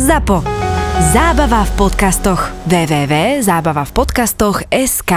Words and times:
ZAPO. 0.00 0.40
Zábava 1.12 1.68
v 1.68 1.72
podcastoch. 1.76 2.48
www.zábavavpodcastoch.sk 2.64 5.12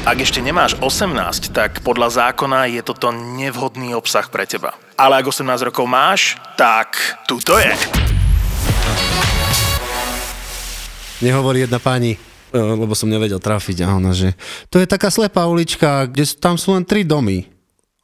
Ak 0.00 0.16
ešte 0.16 0.40
nemáš 0.40 0.80
18, 0.80 1.52
tak 1.52 1.84
podľa 1.84 2.32
zákona 2.32 2.72
je 2.72 2.80
toto 2.80 3.12
nevhodný 3.12 3.92
obsah 3.92 4.24
pre 4.32 4.48
teba. 4.48 4.72
Ale 4.96 5.20
ak 5.20 5.28
18 5.28 5.68
rokov 5.68 5.84
máš, 5.84 6.40
tak 6.56 6.96
tu 7.28 7.36
to 7.36 7.60
je. 7.60 7.76
Nehovorí 11.20 11.68
jedna 11.68 11.84
pani, 11.84 12.16
e, 12.16 12.18
lebo 12.56 12.96
som 12.96 13.12
nevedel 13.12 13.44
trafiť 13.44 13.84
a 13.84 13.92
ona, 13.92 14.16
že 14.16 14.32
to 14.72 14.80
je 14.80 14.88
taká 14.88 15.12
slepá 15.12 15.44
ulička, 15.44 16.08
kde 16.08 16.24
tam 16.40 16.56
sú 16.56 16.72
len 16.72 16.88
tri 16.88 17.04
domy. 17.04 17.55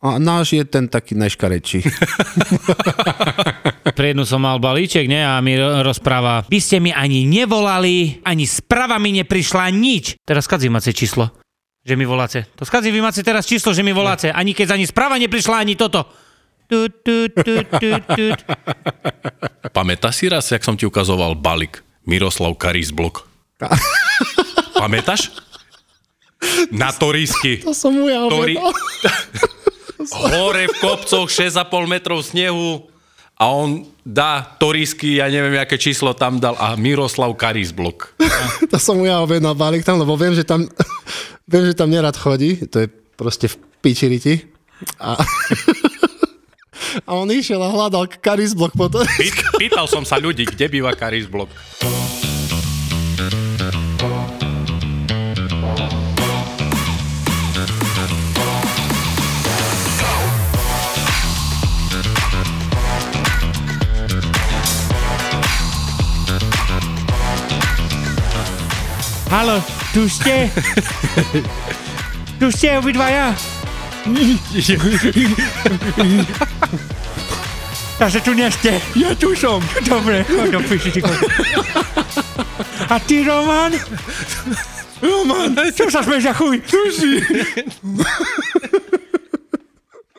A 0.03 0.19
náš 0.19 0.59
je 0.59 0.66
ten 0.66 0.91
taký 0.91 1.14
najškarečší. 1.14 1.87
Pre 3.96 4.07
jednu 4.11 4.27
som 4.27 4.43
mal 4.43 4.59
balíček, 4.59 5.07
ne? 5.07 5.23
A 5.23 5.39
mi 5.39 5.55
ro- 5.55 5.79
rozpráva, 5.87 6.43
vy 6.51 6.59
ste 6.59 6.83
mi 6.83 6.91
ani 6.91 7.23
nevolali, 7.23 8.19
ani 8.27 8.43
správa 8.43 8.98
mi 8.98 9.15
neprišla 9.23 9.70
nič. 9.70 10.19
Teraz 10.27 10.51
skadzi 10.51 10.66
máte 10.66 10.91
číslo, 10.91 11.30
že 11.87 11.95
mi 11.95 12.02
voláte. 12.02 12.51
To 12.59 12.66
skadzi 12.66 12.91
vy 12.91 12.98
máte 12.98 13.23
teraz 13.23 13.46
číslo, 13.46 13.70
že 13.70 13.87
mi 13.87 13.95
voláte. 13.95 14.34
Ani 14.34 14.59
keď 14.59 14.74
ani 14.74 14.91
správa 14.91 15.23
neprišla, 15.23 15.62
ani 15.62 15.79
toto. 15.79 16.02
Tu, 16.66 16.91
tu, 17.05 17.30
tu, 17.30 17.55
tu, 17.62 17.91
tu. 18.02 18.24
Pamätáš 19.77 20.19
si 20.19 20.27
raz, 20.27 20.51
jak 20.51 20.66
som 20.66 20.74
ti 20.74 20.82
ukazoval 20.82 21.38
balík 21.38 21.79
Miroslav 22.10 22.59
Karis 22.59 22.91
blok? 22.91 23.23
Pamätáš? 24.82 25.30
Na 26.74 26.91
Torisky. 26.91 27.62
To 27.62 27.71
som 27.71 27.95
mu 27.95 28.10
ja 28.10 28.27
Tori... 28.27 28.59
Hore 30.12 30.69
v 30.69 30.75
kopcoch 30.79 31.29
6,5 31.29 31.65
metrov 31.89 32.21
snehu 32.21 32.87
a 33.34 33.48
on 33.48 33.83
dá 34.05 34.45
Torisky, 34.59 35.19
ja 35.19 35.27
neviem, 35.27 35.59
aké 35.59 35.75
číslo 35.75 36.15
tam 36.15 36.38
dal 36.38 36.55
a 36.61 36.77
Miroslav 36.77 37.33
Karis 37.35 37.73
blok. 37.73 38.13
To 38.71 38.77
som 38.79 38.96
mu 38.96 39.04
ja 39.04 39.21
objednal 39.21 39.52
balík 39.52 39.82
tam, 39.82 39.99
lebo 39.99 40.15
viem, 40.15 40.32
že 40.32 40.46
tam, 40.46 40.65
viem, 41.51 41.65
že 41.66 41.74
tam 41.74 41.91
nerad 41.91 42.15
chodí. 42.15 42.63
To 42.71 42.85
je 42.85 42.88
proste 43.16 43.51
v 43.51 43.57
pičiriti. 43.82 44.35
A, 44.99 45.19
a 47.09 47.10
on 47.15 47.29
išiel 47.30 47.60
a 47.60 47.71
hľadal 47.71 48.07
karizblok 48.09 48.74
potom. 48.74 49.02
Pý- 49.19 49.35
Pýtal 49.59 49.87
som 49.87 50.02
sa 50.02 50.19
ľudí, 50.19 50.47
kde 50.47 50.66
býva 50.66 50.95
Karis 50.95 51.26
blok. 51.30 51.51
Halo, 69.33 69.65
tu 69.97 70.05
ste? 70.12 70.53
tu 72.37 72.53
ste 72.53 72.77
obidvaja? 72.77 73.33
Takže 77.97 78.21
tu 78.21 78.37
nie 78.37 78.44
ste. 78.53 78.77
Ja 78.93 79.16
tu 79.16 79.33
som. 79.33 79.65
Dobre, 79.88 80.21
choď 80.28 80.53
do 80.53 80.60
piči. 80.69 81.00
A 82.93 83.00
ty, 83.00 83.25
Roman? 83.25 83.72
Roman, 85.00 85.56
čo 85.72 85.88
sa 85.88 86.05
smieš 86.05 86.28
za 86.28 86.37
chuj? 86.37 86.60
Tu 86.69 86.81
si. 86.93 87.12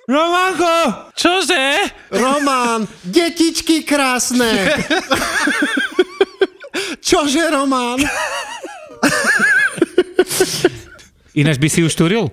Romanko! 0.09 1.13
Čože? 1.13 1.85
Román, 2.17 2.89
detičky 3.05 3.85
krásne. 3.85 4.73
Čože, 7.07 7.53
Román? 7.53 8.01
Ináč 11.39 11.57
by 11.57 11.69
si 11.69 11.83
už 11.83 11.93
turil? 11.97 12.29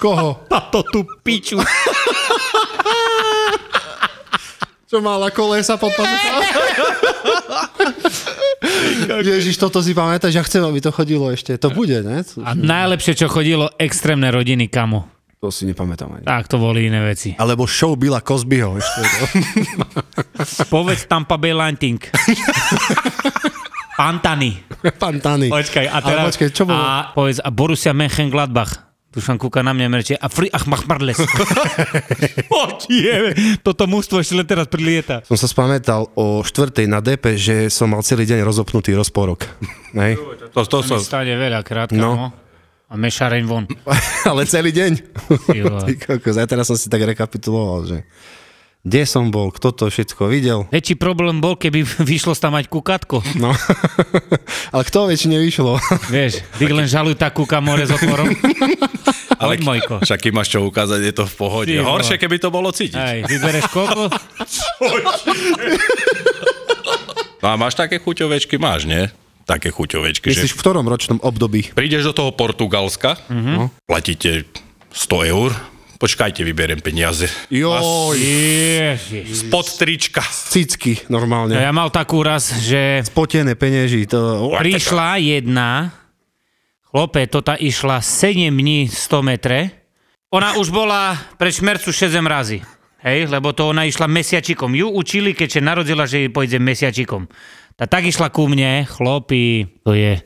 Koho? 0.00 0.46
Táto 0.48 0.80
tu 0.88 1.04
piču. 1.20 1.60
Čo 4.90 4.98
mala 4.98 5.30
kolesa 5.30 5.78
pod 5.78 5.94
pazuchou? 5.94 6.42
Ježiš, 9.30 9.54
toto 9.58 9.82
si 9.86 9.94
pamätáš, 9.94 10.34
ja 10.34 10.42
chcem, 10.42 10.66
aby 10.66 10.82
to 10.82 10.90
chodilo 10.90 11.30
ešte. 11.30 11.54
To 11.62 11.70
bude, 11.70 12.02
ne? 12.02 12.26
A 12.42 12.58
najlepšie, 12.58 13.14
čo 13.14 13.30
chodilo, 13.30 13.70
extrémne 13.78 14.26
rodiny, 14.34 14.66
kamo. 14.66 15.06
To 15.40 15.48
si 15.48 15.64
nepamätám 15.64 16.20
ani. 16.20 16.24
Tak 16.28 16.52
to 16.52 16.60
boli 16.60 16.92
iné 16.92 17.00
veci. 17.00 17.32
Alebo 17.38 17.64
show 17.64 17.96
Billa 17.96 18.20
Cosbyho 18.20 18.76
ešte. 18.76 19.00
Povedz 20.74 21.08
Tampa 21.08 21.40
Bay 21.40 21.56
Lightning. 21.56 21.96
Pantany. 24.00 24.50
Pantany. 25.02 25.52
Počkaj, 25.52 25.84
a 25.84 26.00
Ale 26.00 26.08
teraz... 26.08 26.24
počkaj, 26.32 26.48
čo 26.56 26.64
bolo? 26.64 26.80
A 26.80 27.12
povedz, 27.12 27.36
a 27.44 27.52
Borussia 27.52 27.92
Mönchengladbach. 27.92 28.88
Dušan 29.10 29.42
kúka 29.42 29.60
na 29.66 29.74
mňa 29.74 29.86
a 29.86 29.90
merčie, 29.90 30.14
a 30.14 30.30
Fri 30.30 30.46
ach 30.54 30.70
mach 30.70 30.86
marles. 30.86 31.18
Poďme, 32.52 33.34
toto 33.58 33.90
mužstvo 33.90 34.22
ešte 34.22 34.38
len 34.38 34.46
teraz 34.46 34.70
prilieta. 34.70 35.26
Som 35.26 35.34
sa 35.34 35.50
spamätal 35.50 36.06
o 36.14 36.46
štvrtej 36.46 36.86
na 36.86 37.02
DP, 37.02 37.34
že 37.34 37.56
som 37.74 37.90
mal 37.90 38.06
celý 38.06 38.22
deň 38.22 38.46
rozopnutý 38.46 38.94
rozporok. 38.94 39.50
Nej? 39.98 40.14
To, 40.54 40.62
to, 40.62 40.78
To 40.78 40.78
to, 40.86 41.02
stane 41.02 41.34
veľa 41.34 41.60
krát, 41.66 41.90
No. 41.90 42.14
no. 42.14 42.26
A 42.86 42.94
mešareň 42.94 43.42
von. 43.50 43.66
Ale 44.30 44.46
celý 44.46 44.70
deň. 44.70 44.92
Ty 45.86 45.92
kokos, 45.98 46.38
teraz 46.46 46.66
som 46.70 46.78
si 46.78 46.86
tak 46.86 47.02
rekapituloval, 47.02 47.86
že 47.86 47.98
kde 48.80 49.02
som 49.04 49.28
bol, 49.28 49.50
kto 49.50 49.70
to 49.70 49.84
všetko 49.86 50.26
videl. 50.26 50.64
Väčší 50.68 50.96
problém 50.96 51.36
bol, 51.36 51.52
keby 51.52 51.84
vyšlo 52.10 52.32
tam 52.32 52.54
mať 52.54 52.66
kukatko. 52.66 53.20
No. 53.36 53.52
Ale 54.74 54.82
kto 54.82 55.04
väčšine 55.06 55.36
vyšlo? 55.36 55.76
Vieš, 56.08 56.40
ty 56.56 56.64
len 56.66 56.84
žaluj 56.84 57.14
tak 57.14 57.32
kúka 57.32 57.58
more 57.58 57.82
s 57.82 57.92
otvorom. 57.92 58.32
ale 59.36 59.56
Mojko. 59.56 60.00
však 60.00 60.20
keď 60.20 60.32
máš 60.32 60.48
čo 60.48 60.60
ukázať, 60.62 61.00
je 61.02 61.12
to 61.12 61.24
v 61.24 61.34
pohode. 61.34 61.68
Ty. 61.70 61.80
Horšie, 61.82 62.16
keby 62.16 62.36
to 62.36 62.48
bolo 62.48 62.68
cítiť. 62.70 62.96
Hej, 62.98 63.18
vybereš 63.26 63.68
koľko? 63.68 64.12
No 67.40 67.46
a 67.46 67.56
máš 67.56 67.72
také 67.74 67.96
chuťovečky? 67.96 68.56
Máš, 68.56 68.84
nie? 68.84 69.08
Také 69.42 69.68
chuťovečky, 69.68 70.28
Myslíš 70.28 70.52
že 70.52 70.54
v 70.54 70.60
ktorom 70.60 70.84
ročnom 70.84 71.18
období? 71.18 71.72
prídeš 71.72 72.04
do 72.04 72.14
toho 72.14 72.30
Portugalska, 72.30 73.16
Mhm. 73.26 73.72
platíte 73.82 74.44
100 74.90 75.24
eur, 75.26 75.50
počkajte, 76.00 76.40
vyberiem 76.40 76.80
peniaze. 76.80 77.28
Joj, 77.52 78.16
Ježiš. 78.16 79.44
Spod 79.44 79.68
trička. 79.76 80.24
cicky 80.24 80.96
normálne. 81.12 81.60
Ja 81.60 81.68
mal 81.76 81.92
takú 81.92 82.24
raz, 82.24 82.56
že 82.64 83.04
Spotené 83.04 83.52
penieži. 83.52 84.08
To... 84.08 84.48
prišla 84.56 85.20
jedna, 85.20 85.92
chlope, 86.88 87.28
tota 87.28 87.60
išla 87.60 88.00
7 88.00 88.48
dní 88.48 88.88
100 88.88 89.20
metre. 89.20 89.58
Ona 90.32 90.56
už 90.56 90.72
bola 90.72 91.20
pre 91.36 91.52
šmercu 91.52 91.92
6 91.92 92.16
razy. 92.24 92.64
Hej, 93.00 93.32
lebo 93.32 93.52
to 93.56 93.68
ona 93.68 93.88
išla 93.88 94.04
mesiačikom. 94.08 94.76
Ju 94.76 94.92
učili, 94.92 95.32
keďže 95.32 95.64
narodila, 95.64 96.04
že 96.04 96.24
jej 96.24 96.30
pôjde 96.32 96.60
mesiačikom. 96.60 97.28
Tá 97.76 97.88
tak 97.88 98.04
išla 98.04 98.28
ku 98.28 98.44
mne, 98.44 98.84
chlopi, 98.84 99.64
to 99.80 99.96
je, 99.96 100.20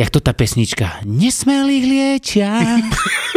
jak 0.00 0.08
to 0.08 0.16
tá 0.24 0.32
pesnička. 0.32 1.04
Nesmelých 1.04 1.84
liečia, 1.84 2.56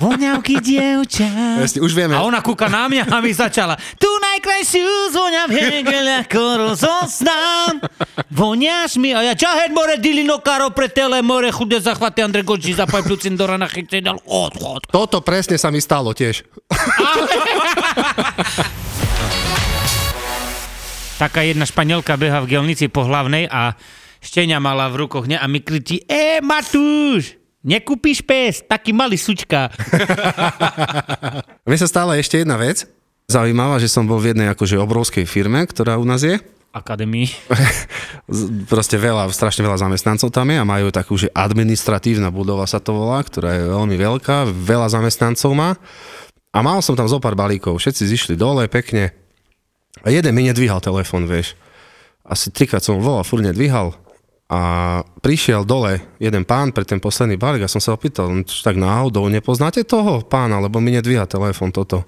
voňavky 0.00 0.64
dievča. 0.64 1.60
Jasne, 1.60 1.84
už 1.84 1.92
vieme. 1.92 2.16
A 2.16 2.24
ona 2.24 2.40
kúka 2.40 2.72
na 2.72 2.88
mňa 2.88 3.12
a 3.12 3.20
mi 3.20 3.36
začala 3.36 3.76
Tu 4.00 4.08
najkrajšiu 4.08 5.12
zvoňa 5.12 5.44
v 5.46 5.54
hegel 5.60 6.08
ako 6.24 6.42
rozoznám 6.56 7.84
Voňaš 8.32 8.96
mi 8.96 9.12
a 9.12 9.20
ja 9.20 9.36
čahet 9.36 9.76
more 9.76 10.00
dilino 10.00 10.40
karo 10.40 10.72
pre 10.72 10.88
tele 10.88 11.20
more 11.20 11.52
chudé 11.52 11.84
zachvaty 11.84 12.24
Andre 12.24 12.40
Goči 12.40 12.72
zapaj 12.72 13.04
plucin 13.04 13.36
do 13.36 13.44
rana 13.44 13.68
chytej 13.68 14.00
dal 14.00 14.16
od, 14.24 14.56
od. 14.64 14.88
Toto 14.88 15.20
presne 15.20 15.60
sa 15.60 15.68
mi 15.68 15.84
stalo 15.84 16.16
tiež. 16.16 16.48
Taká 21.20 21.44
jedna 21.44 21.68
španielka 21.68 22.16
beha 22.16 22.40
v 22.40 22.56
gelnici 22.56 22.88
po 22.88 23.04
hlavnej 23.04 23.44
a 23.44 23.76
štenia 24.24 24.56
mala 24.56 24.88
v 24.88 25.04
rukoch 25.04 25.28
ne, 25.28 25.36
a 25.36 25.44
mi 25.44 25.60
kričí 25.60 26.00
E, 26.08 26.40
Matúš, 26.40 27.39
nekúpiš 27.60 28.24
pes, 28.24 28.64
taký 28.64 28.92
malý 28.92 29.20
sučka. 29.20 29.68
Mne 31.68 31.78
sa 31.80 31.88
stala 31.88 32.16
ešte 32.16 32.40
jedna 32.40 32.56
vec. 32.56 32.88
Zaujímavá, 33.30 33.78
že 33.78 33.86
som 33.86 34.10
bol 34.10 34.18
v 34.18 34.34
jednej 34.34 34.50
akože 34.50 34.74
obrovskej 34.80 35.22
firme, 35.22 35.62
ktorá 35.62 35.94
u 36.00 36.04
nás 36.04 36.26
je. 36.26 36.40
Akadémii. 36.70 37.30
Proste 38.72 38.98
veľa, 38.98 39.30
strašne 39.30 39.62
veľa 39.66 39.86
zamestnancov 39.86 40.34
tam 40.34 40.50
je 40.50 40.58
a 40.58 40.66
majú 40.66 40.90
takú, 40.90 41.14
že 41.18 41.30
administratívna 41.34 42.30
budova 42.30 42.66
sa 42.66 42.82
to 42.82 42.94
volá, 42.94 43.22
ktorá 43.22 43.54
je 43.54 43.62
veľmi 43.70 43.96
veľká, 43.98 44.50
veľa 44.50 44.90
zamestnancov 44.90 45.50
má. 45.54 45.74
A 46.50 46.58
mal 46.66 46.82
som 46.82 46.98
tam 46.98 47.06
zo 47.06 47.22
pár 47.22 47.38
balíkov, 47.38 47.78
všetci 47.78 48.02
zišli 48.10 48.34
dole 48.34 48.66
pekne. 48.66 49.14
A 50.02 50.10
jeden 50.10 50.34
mi 50.34 50.46
nedvíhal 50.46 50.82
telefon, 50.82 51.26
vieš. 51.26 51.54
Asi 52.26 52.50
trikrát 52.50 52.82
som 52.82 53.02
volal, 53.02 53.26
furt 53.26 53.42
nedvíhal. 53.42 53.94
A 54.50 54.60
prišiel 55.22 55.62
dole 55.62 56.02
jeden 56.18 56.42
pán 56.42 56.74
pre 56.74 56.82
ten 56.82 56.98
posledný 56.98 57.38
balík 57.38 57.64
a 57.64 57.70
som 57.70 57.78
sa 57.78 57.94
opýtal, 57.94 58.34
"No, 58.34 58.42
čo 58.42 58.66
tak 58.66 58.74
náhodou 58.74 59.30
nepoznáte 59.30 59.86
toho 59.86 60.26
pána, 60.26 60.58
lebo 60.58 60.82
mi 60.82 60.90
nedvíha 60.90 61.30
telefon 61.30 61.70
toto. 61.70 62.02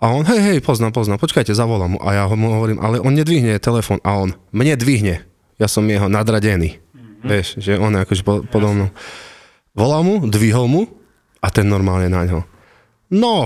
A 0.00 0.16
on, 0.16 0.24
hej, 0.24 0.40
hej, 0.40 0.58
poznám, 0.64 0.96
poznám, 0.96 1.20
počkajte, 1.20 1.52
zavolám 1.52 1.94
mu. 1.94 1.98
A 2.00 2.16
ja 2.16 2.24
mu 2.32 2.56
hovorím, 2.56 2.80
ale 2.80 2.98
on 3.04 3.12
nedvihne 3.12 3.60
telefón. 3.60 4.00
A 4.00 4.16
on, 4.16 4.32
mne 4.48 4.74
dvihne. 4.74 5.28
Ja 5.60 5.68
som 5.68 5.84
jeho 5.84 6.08
nadradený. 6.08 6.80
Mm-hmm. 6.80 7.28
Vieš, 7.28 7.46
že 7.60 7.76
on 7.76 7.92
je 7.92 8.00
akože 8.08 8.22
po, 8.24 8.40
podo 8.48 8.72
mnou. 8.72 8.88
Volal 9.76 10.02
mu, 10.02 10.14
dvihol 10.24 10.66
mu 10.72 10.88
a 11.44 11.52
ten 11.52 11.68
normálne 11.68 12.08
na 12.08 12.24
ňo. 12.24 12.40
No, 13.12 13.44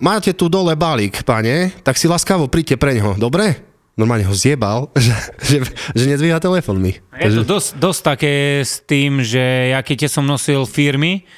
máte 0.00 0.32
tu 0.32 0.48
dole 0.48 0.72
balík, 0.80 1.28
pane, 1.28 1.76
tak 1.84 2.00
si 2.00 2.08
laskavo 2.08 2.48
príďte 2.48 2.80
pre 2.80 2.96
ňoho, 2.96 3.20
dobre? 3.20 3.71
Normálne 3.92 4.24
ho 4.24 4.32
zjebal, 4.32 4.88
že, 4.96 5.12
že, 5.42 5.56
že 5.92 6.04
nedvíha 6.08 6.40
telefón 6.40 6.80
mi. 6.80 6.96
Je 7.16 7.42
to 7.42 7.44
dosť, 7.44 7.68
dosť 7.76 8.00
také 8.00 8.32
s 8.64 8.80
tým, 8.84 9.20
že 9.20 9.74
ja 9.74 9.80
keď 9.84 10.08
som 10.08 10.24
nosil 10.24 10.64
firmy 10.64 11.28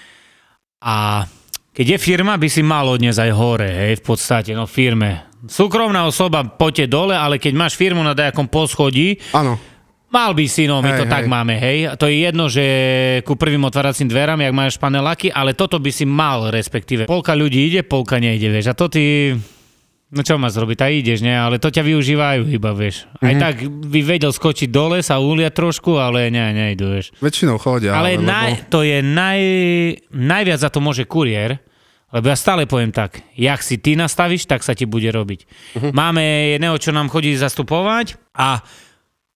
a 0.78 1.26
keď 1.74 1.96
je 1.96 1.98
firma, 1.98 2.38
by 2.38 2.46
si 2.46 2.62
mal 2.62 2.86
odniesť 2.86 3.18
aj 3.18 3.32
hore, 3.34 3.66
hej, 3.66 3.92
v 3.98 4.04
podstate, 4.06 4.54
no 4.54 4.70
firme. 4.70 5.26
Súkromná 5.44 6.06
osoba, 6.06 6.46
poďte 6.46 6.86
dole, 6.86 7.18
ale 7.18 7.42
keď 7.42 7.52
máš 7.58 7.74
firmu 7.74 8.00
na 8.00 8.14
nejakom 8.14 8.46
poschodí, 8.46 9.18
Áno, 9.34 9.58
Mal 10.14 10.30
by 10.30 10.46
si, 10.46 10.70
no 10.70 10.78
my 10.78 10.94
Hej, 10.94 10.98
to 11.02 11.04
tak 11.10 11.26
hej. 11.26 11.30
máme, 11.34 11.54
hej. 11.58 11.78
A 11.90 11.98
To 11.98 12.06
je 12.06 12.22
jedno, 12.22 12.46
že 12.46 12.64
ku 13.26 13.34
prvým 13.34 13.66
otváracím 13.66 14.06
dverám, 14.06 14.46
jak 14.46 14.54
máš 14.54 14.78
paneláky, 14.78 15.34
ale 15.34 15.58
toto 15.58 15.82
by 15.82 15.90
si 15.90 16.06
mal, 16.06 16.54
respektíve. 16.54 17.10
Polka 17.10 17.34
ľudí 17.34 17.66
ide, 17.66 17.82
polka 17.82 18.22
nejde, 18.22 18.46
vieš. 18.46 18.70
A 18.70 18.78
to 18.78 18.86
ty... 18.86 19.34
No 20.14 20.22
čo 20.22 20.38
máš 20.38 20.54
zrobiť, 20.54 20.76
tak 20.78 20.90
ideš, 20.94 21.20
ne? 21.20 21.34
Ale 21.34 21.58
to 21.58 21.68
ťa 21.68 21.82
využívajú 21.82 22.46
iba, 22.48 22.70
vieš. 22.70 23.10
Aj 23.18 23.34
Mhm. 23.34 23.40
tak 23.42 23.54
by 23.66 24.00
vedel 24.00 24.30
skočiť 24.30 24.70
dole, 24.70 25.02
sa 25.02 25.18
uliať 25.18 25.50
trošku, 25.52 25.98
ale 25.98 26.30
ne, 26.30 26.54
nejdu, 26.54 26.86
vieš. 26.88 27.10
väčšinou 27.18 27.58
chodia. 27.58 27.92
Ale 27.92 28.14
lebo- 28.14 28.24
naj, 28.24 28.70
to 28.70 28.80
je 28.80 29.02
naj, 29.02 29.40
najviac 30.08 30.58
za 30.58 30.70
to 30.70 30.78
môže 30.78 31.02
kuriér, 31.04 31.58
lebo 32.08 32.30
ja 32.30 32.36
stále 32.36 32.62
poviem 32.62 32.88
tak, 32.88 33.26
jak 33.34 33.58
si 33.58 33.74
ty 33.74 33.92
nastavíš, 33.92 34.46
tak 34.46 34.62
sa 34.62 34.70
ti 34.70 34.86
bude 34.86 35.10
robiť. 35.10 35.40
Uh-huh. 35.74 35.90
Máme 35.90 36.22
jedného, 36.54 36.78
čo 36.78 36.94
nám 36.94 37.10
chodí 37.10 37.34
zastupovať 37.34 38.14
a 38.32 38.62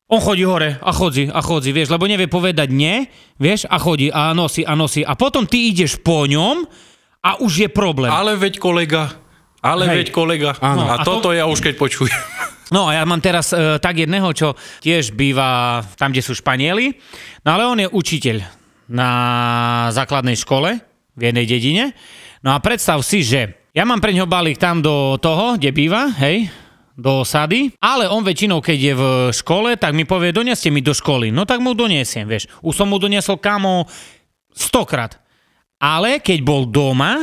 on 0.07 0.23
chodí 0.23 0.41
hore 0.43 0.79
a 0.79 0.89
chodí 0.89 1.27
a 1.27 1.43
chodí, 1.43 1.69
vieš, 1.69 1.91
lebo 1.91 2.07
nevie 2.07 2.31
povedať 2.31 2.71
nie, 2.71 3.11
vieš, 3.37 3.67
a 3.67 3.77
chodí 3.77 4.09
a 4.09 4.31
nosí 4.31 4.63
a 4.63 4.73
nosí. 4.73 5.03
A 5.03 5.19
potom 5.19 5.43
ty 5.45 5.69
ideš 5.69 5.99
po 5.99 6.25
ňom 6.25 6.65
a 7.21 7.43
už 7.43 7.67
je 7.67 7.69
problém. 7.69 8.09
Ale 8.09 8.39
veď 8.39 8.57
kolega, 8.57 9.11
ale 9.63 9.89
Hej. 9.89 9.97
veď 9.97 10.09
kolega. 10.11 10.51
Áno. 10.63 10.87
A, 10.87 11.01
A 11.01 11.05
to- 11.05 11.19
toto 11.19 11.35
ja 11.35 11.47
už 11.47 11.61
keď 11.61 11.75
počujem. 11.77 12.15
No 12.69 12.85
a 12.85 13.01
ja 13.01 13.09
mám 13.09 13.25
teraz 13.25 13.49
e, 13.57 13.81
tak 13.81 13.97
jedného, 13.97 14.29
čo 14.37 14.53
tiež 14.85 15.17
býva 15.17 15.81
tam, 15.97 16.13
kde 16.13 16.21
sú 16.21 16.37
Španieli, 16.37 16.93
no 17.41 17.57
ale 17.57 17.65
on 17.65 17.81
je 17.81 17.89
učiteľ 17.89 18.45
na 18.93 19.11
základnej 19.89 20.37
škole 20.37 20.77
v 21.17 21.23
jednej 21.33 21.49
dedine. 21.49 21.97
No 22.45 22.53
a 22.53 22.61
predstav 22.61 23.01
si, 23.01 23.25
že 23.25 23.57
ja 23.73 23.89
mám 23.89 24.05
pre 24.05 24.13
ňoho 24.13 24.29
balík 24.29 24.61
tam 24.61 24.85
do 24.85 25.17
toho, 25.17 25.57
kde 25.57 25.73
býva, 25.73 26.13
hej, 26.21 26.53
do 26.93 27.25
osady, 27.25 27.73
ale 27.81 28.05
on 28.05 28.21
väčšinou, 28.21 28.61
keď 28.61 28.79
je 28.79 28.93
v 28.93 29.05
škole, 29.33 29.81
tak 29.81 29.97
mi 29.97 30.05
povie, 30.05 30.29
doneste 30.29 30.69
mi 30.69 30.85
do 30.85 30.93
školy. 30.93 31.33
No 31.33 31.49
tak 31.49 31.65
mu 31.65 31.73
doniesiem, 31.73 32.29
vieš. 32.29 32.53
Už 32.61 32.77
som 32.77 32.93
mu 32.93 33.01
doniesol 33.01 33.41
kamo 33.41 33.89
stokrát. 34.53 35.17
Ale 35.81 36.21
keď 36.21 36.39
bol 36.45 36.67
doma, 36.69 37.23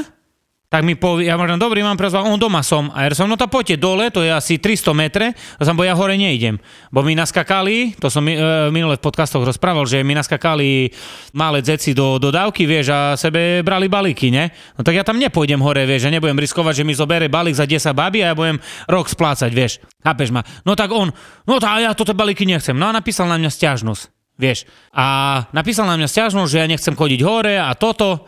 tak 0.76 0.84
mi 0.84 1.00
povie, 1.00 1.32
ja 1.32 1.40
môžem, 1.40 1.56
dobrý, 1.56 1.80
mám 1.88 1.96
prezval, 1.96 2.28
on 2.28 2.36
doma 2.36 2.60
som. 2.60 2.92
A 2.92 3.08
ja 3.08 3.16
som, 3.16 3.32
no 3.32 3.40
tak 3.40 3.48
poďte 3.48 3.80
dole, 3.80 4.12
to 4.12 4.20
je 4.20 4.28
asi 4.28 4.60
300 4.60 4.92
metre, 4.92 5.32
a 5.32 5.62
som, 5.64 5.72
bo 5.72 5.88
ja 5.88 5.96
hore 5.96 6.20
neidem. 6.20 6.60
Bo 6.92 7.00
my 7.00 7.16
naskakali, 7.16 7.96
to 7.96 8.12
som 8.12 8.20
mi- 8.20 8.36
e, 8.36 8.68
minule 8.76 9.00
v 9.00 9.06
podcastoch 9.08 9.40
rozprával, 9.40 9.88
že 9.88 10.04
my 10.04 10.20
naskakali 10.20 10.92
malé 11.32 11.64
dzeci 11.64 11.96
do 11.96 12.20
dodávky, 12.20 12.68
vieš, 12.68 12.92
a 12.92 13.16
sebe 13.16 13.64
brali 13.64 13.88
balíky, 13.88 14.36
ne? 14.36 14.52
No 14.76 14.84
tak 14.84 15.00
ja 15.00 15.08
tam 15.08 15.16
nepôjdem 15.16 15.64
hore, 15.64 15.88
vieš, 15.88 16.08
a 16.08 16.10
nebudem 16.12 16.36
riskovať, 16.44 16.84
že 16.84 16.84
mi 16.84 16.92
zobere 16.92 17.32
balík 17.32 17.56
za 17.56 17.64
10 17.64 17.96
babi 17.96 18.20
a 18.28 18.32
ja 18.32 18.36
budem 18.36 18.60
rok 18.92 19.08
splácať, 19.08 19.56
vieš. 19.56 19.80
Chápeš 20.04 20.36
ma? 20.36 20.44
No 20.68 20.76
tak 20.76 20.92
on, 20.92 21.16
no 21.48 21.56
tak 21.56 21.88
ja 21.88 21.96
toto 21.96 22.12
balíky 22.12 22.44
nechcem. 22.44 22.76
No 22.76 22.92
a 22.92 22.92
napísal 22.92 23.32
na 23.32 23.40
mňa 23.40 23.48
stiažnosť, 23.48 24.12
vieš. 24.36 24.68
A 24.92 25.40
napísal 25.56 25.88
na 25.88 25.96
mňa 25.96 26.12
stiažnosť, 26.12 26.52
že 26.52 26.60
ja 26.60 26.68
nechcem 26.68 27.00
chodiť 27.00 27.24
hore 27.24 27.56
a 27.64 27.72
toto. 27.80 28.28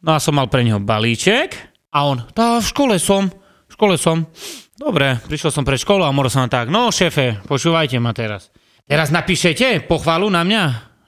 No 0.00 0.16
a 0.16 0.18
som 0.20 0.32
mal 0.32 0.48
pre 0.48 0.64
neho 0.64 0.80
balíček 0.80 1.73
a 1.94 1.98
on, 2.02 2.18
tá 2.34 2.58
v 2.58 2.66
škole 2.66 2.98
som, 2.98 3.30
v 3.70 3.72
škole 3.72 3.94
som. 3.94 4.26
Dobre, 4.74 5.22
prišiel 5.30 5.54
som 5.54 5.62
pre 5.62 5.78
školu 5.78 6.02
a 6.02 6.10
možno 6.10 6.42
som 6.42 6.50
tak, 6.50 6.66
no 6.66 6.90
šéfe, 6.90 7.38
počúvajte 7.46 8.02
ma 8.02 8.10
teraz. 8.10 8.50
Teraz 8.84 9.14
napíšete 9.14 9.86
pochvalu 9.86 10.26
na 10.26 10.42
mňa, 10.42 10.62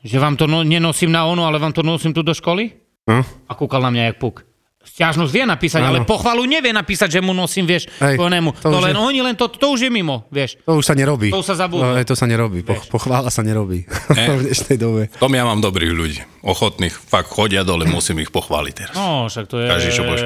že 0.06 0.16
vám 0.22 0.38
to 0.38 0.46
no, 0.46 0.62
nenosím 0.62 1.10
na 1.10 1.26
onu, 1.26 1.42
ale 1.42 1.58
vám 1.58 1.74
to 1.74 1.82
nosím 1.82 2.14
tu 2.14 2.22
do 2.22 2.30
školy? 2.30 2.70
No? 3.10 3.20
A 3.20 3.52
kúkal 3.58 3.82
na 3.82 3.90
mňa 3.90 4.14
jak 4.14 4.18
puk. 4.22 4.46
Stiažnosť 4.86 5.28
vie 5.28 5.44
napísať, 5.44 5.82
Áno. 5.82 5.88
ale 5.92 5.98
pochvalu 6.06 6.46
nevie 6.46 6.70
napísať, 6.70 7.10
že 7.10 7.20
mu 7.20 7.30
nosím, 7.30 7.66
vieš, 7.66 7.90
Hej, 7.98 8.16
plnému. 8.16 8.54
to 8.56 8.70
To, 8.70 8.78
len 8.80 8.94
je- 8.94 9.02
oni, 9.02 9.18
len 9.20 9.34
to, 9.34 9.50
to 9.50 9.70
už 9.70 9.84
je 9.84 9.90
mimo, 9.90 10.24
vieš. 10.30 10.56
To 10.64 10.78
už 10.78 10.86
sa 10.86 10.94
nerobí. 10.94 11.28
To 11.28 11.42
už 11.42 11.46
sa 11.46 11.54
zabudlo. 11.58 11.92
No, 11.92 12.00
to 12.00 12.14
sa 12.14 12.24
nerobí. 12.24 12.62
Po, 12.64 12.72
pochvála 12.88 13.28
sa 13.28 13.42
nerobí. 13.42 13.84
v 14.38 14.42
dnešnej 14.46 14.78
dobe. 14.78 15.10
V 15.10 15.18
tom 15.18 15.30
ja 15.30 15.42
mám 15.42 15.60
dobrých 15.60 15.92
ľudí. 15.92 16.18
Ochotných. 16.40 16.94
Fakt 16.94 17.28
chodia 17.28 17.60
dole, 17.60 17.84
musím 17.84 18.20
ich 18.20 18.30
pochváliť 18.30 18.72
teraz. 18.72 18.94
No, 18.94 19.26
však 19.26 19.44
to 19.44 19.58
je... 19.58 19.66
Každý, 19.66 19.90
čo 19.90 20.02
bož. 20.02 20.20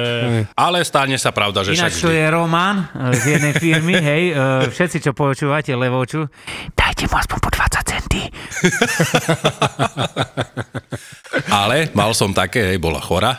Ale 0.53 0.77
stane 0.85 1.17
sa 1.17 1.33
pravda, 1.33 1.65
že 1.65 1.73
však 1.73 1.81
Ináč 1.81 1.93
to 1.97 2.07
vždy. 2.07 2.15
je 2.15 2.25
Roman 2.29 2.75
e, 2.77 2.83
z 3.11 3.23
jednej 3.27 3.53
firmy, 3.57 3.93
hej, 4.13 4.23
e, 4.29 4.33
všetci, 4.69 4.97
čo 5.01 5.11
počúvate 5.11 5.73
Levoču, 5.73 6.29
dajte 6.71 7.05
mu 7.05 7.17
aspoň 7.17 7.37
po 7.41 7.49
20 7.49 7.83
centí. 7.83 8.21
Ale 11.49 11.89
mal 11.93 12.13
som 12.13 12.31
také, 12.31 12.69
hej, 12.69 12.77
bola 12.77 13.01
chora. 13.01 13.33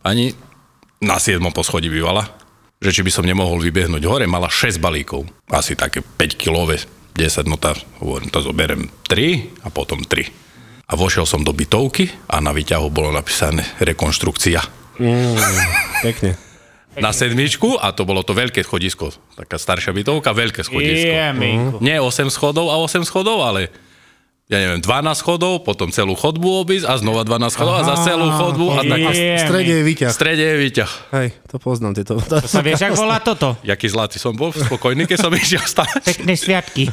Ani 0.00 0.32
na 1.04 1.20
7. 1.20 1.38
poschodí 1.52 1.92
bývala. 1.92 2.26
Že 2.82 3.00
či 3.00 3.02
by 3.06 3.10
som 3.12 3.24
nemohol 3.24 3.62
vybehnúť 3.62 4.02
hore, 4.04 4.26
mala 4.28 4.50
6 4.50 4.82
balíkov. 4.82 5.24
Asi 5.48 5.78
také 5.78 6.02
5 6.02 6.34
kilové, 6.36 6.82
10, 7.16 7.46
no 7.46 7.56
tá, 7.56 7.72
hovorím, 8.02 8.28
to 8.28 8.42
zoberiem 8.42 8.90
3 9.08 9.64
a 9.64 9.68
potom 9.70 10.02
3. 10.02 10.26
A 10.84 10.92
vošiel 10.98 11.24
som 11.24 11.40
do 11.40 11.54
bytovky 11.56 12.12
a 12.28 12.44
na 12.44 12.52
výťahu 12.52 12.92
bolo 12.92 13.08
napísané 13.14 13.64
rekonštrukcia. 13.80 14.60
Pekne. 16.02 16.32
Na 16.94 17.10
sedmičku 17.10 17.74
a 17.82 17.90
to 17.90 18.06
bolo 18.06 18.22
to 18.22 18.38
veľké 18.38 18.62
schodisko. 18.62 19.10
Taká 19.34 19.58
staršia 19.58 19.90
bytovka, 19.90 20.30
veľké 20.30 20.62
schodisko. 20.62 21.10
Jeminku. 21.10 21.82
Nie 21.82 21.98
8 21.98 22.30
schodov 22.30 22.70
a 22.70 22.78
8 22.78 23.02
schodov, 23.02 23.42
ale 23.42 23.66
ja 24.44 24.60
neviem, 24.60 24.76
12 24.78 25.16
schodov, 25.16 25.64
potom 25.64 25.88
celú 25.88 26.12
chodbu 26.12 26.44
obísť 26.60 26.84
a 26.84 27.00
znova 27.00 27.24
12 27.24 27.48
schodov 27.48 27.74
a 27.74 27.82
za 27.82 27.96
celú 28.04 28.28
chodbu 28.28 28.66
a 28.70 28.80
tak. 28.82 28.98
V 29.08 29.40
strede 29.40 29.72
je 29.72 29.80
V 29.80 29.86
výťah. 29.88 30.10
strede 30.12 30.44
je 30.44 30.56
výťah. 30.60 30.90
Hej, 31.12 31.28
to 31.48 31.56
poznám. 31.56 31.96
Tieto. 31.96 32.20
To, 32.20 32.36
To 32.38 32.44
sa 32.44 32.60
vieš, 32.60 32.84
ak 32.84 32.92
volá 32.92 33.18
toto? 33.18 33.56
Jaký 33.64 33.88
zlatý 33.88 34.20
som 34.20 34.36
bol, 34.36 34.52
spokojný, 34.52 35.08
keď 35.08 35.18
som 35.18 35.32
išiel 35.40 35.64
stále. 35.64 35.96
Pekné 35.98 36.36
sviatky. 36.36 36.92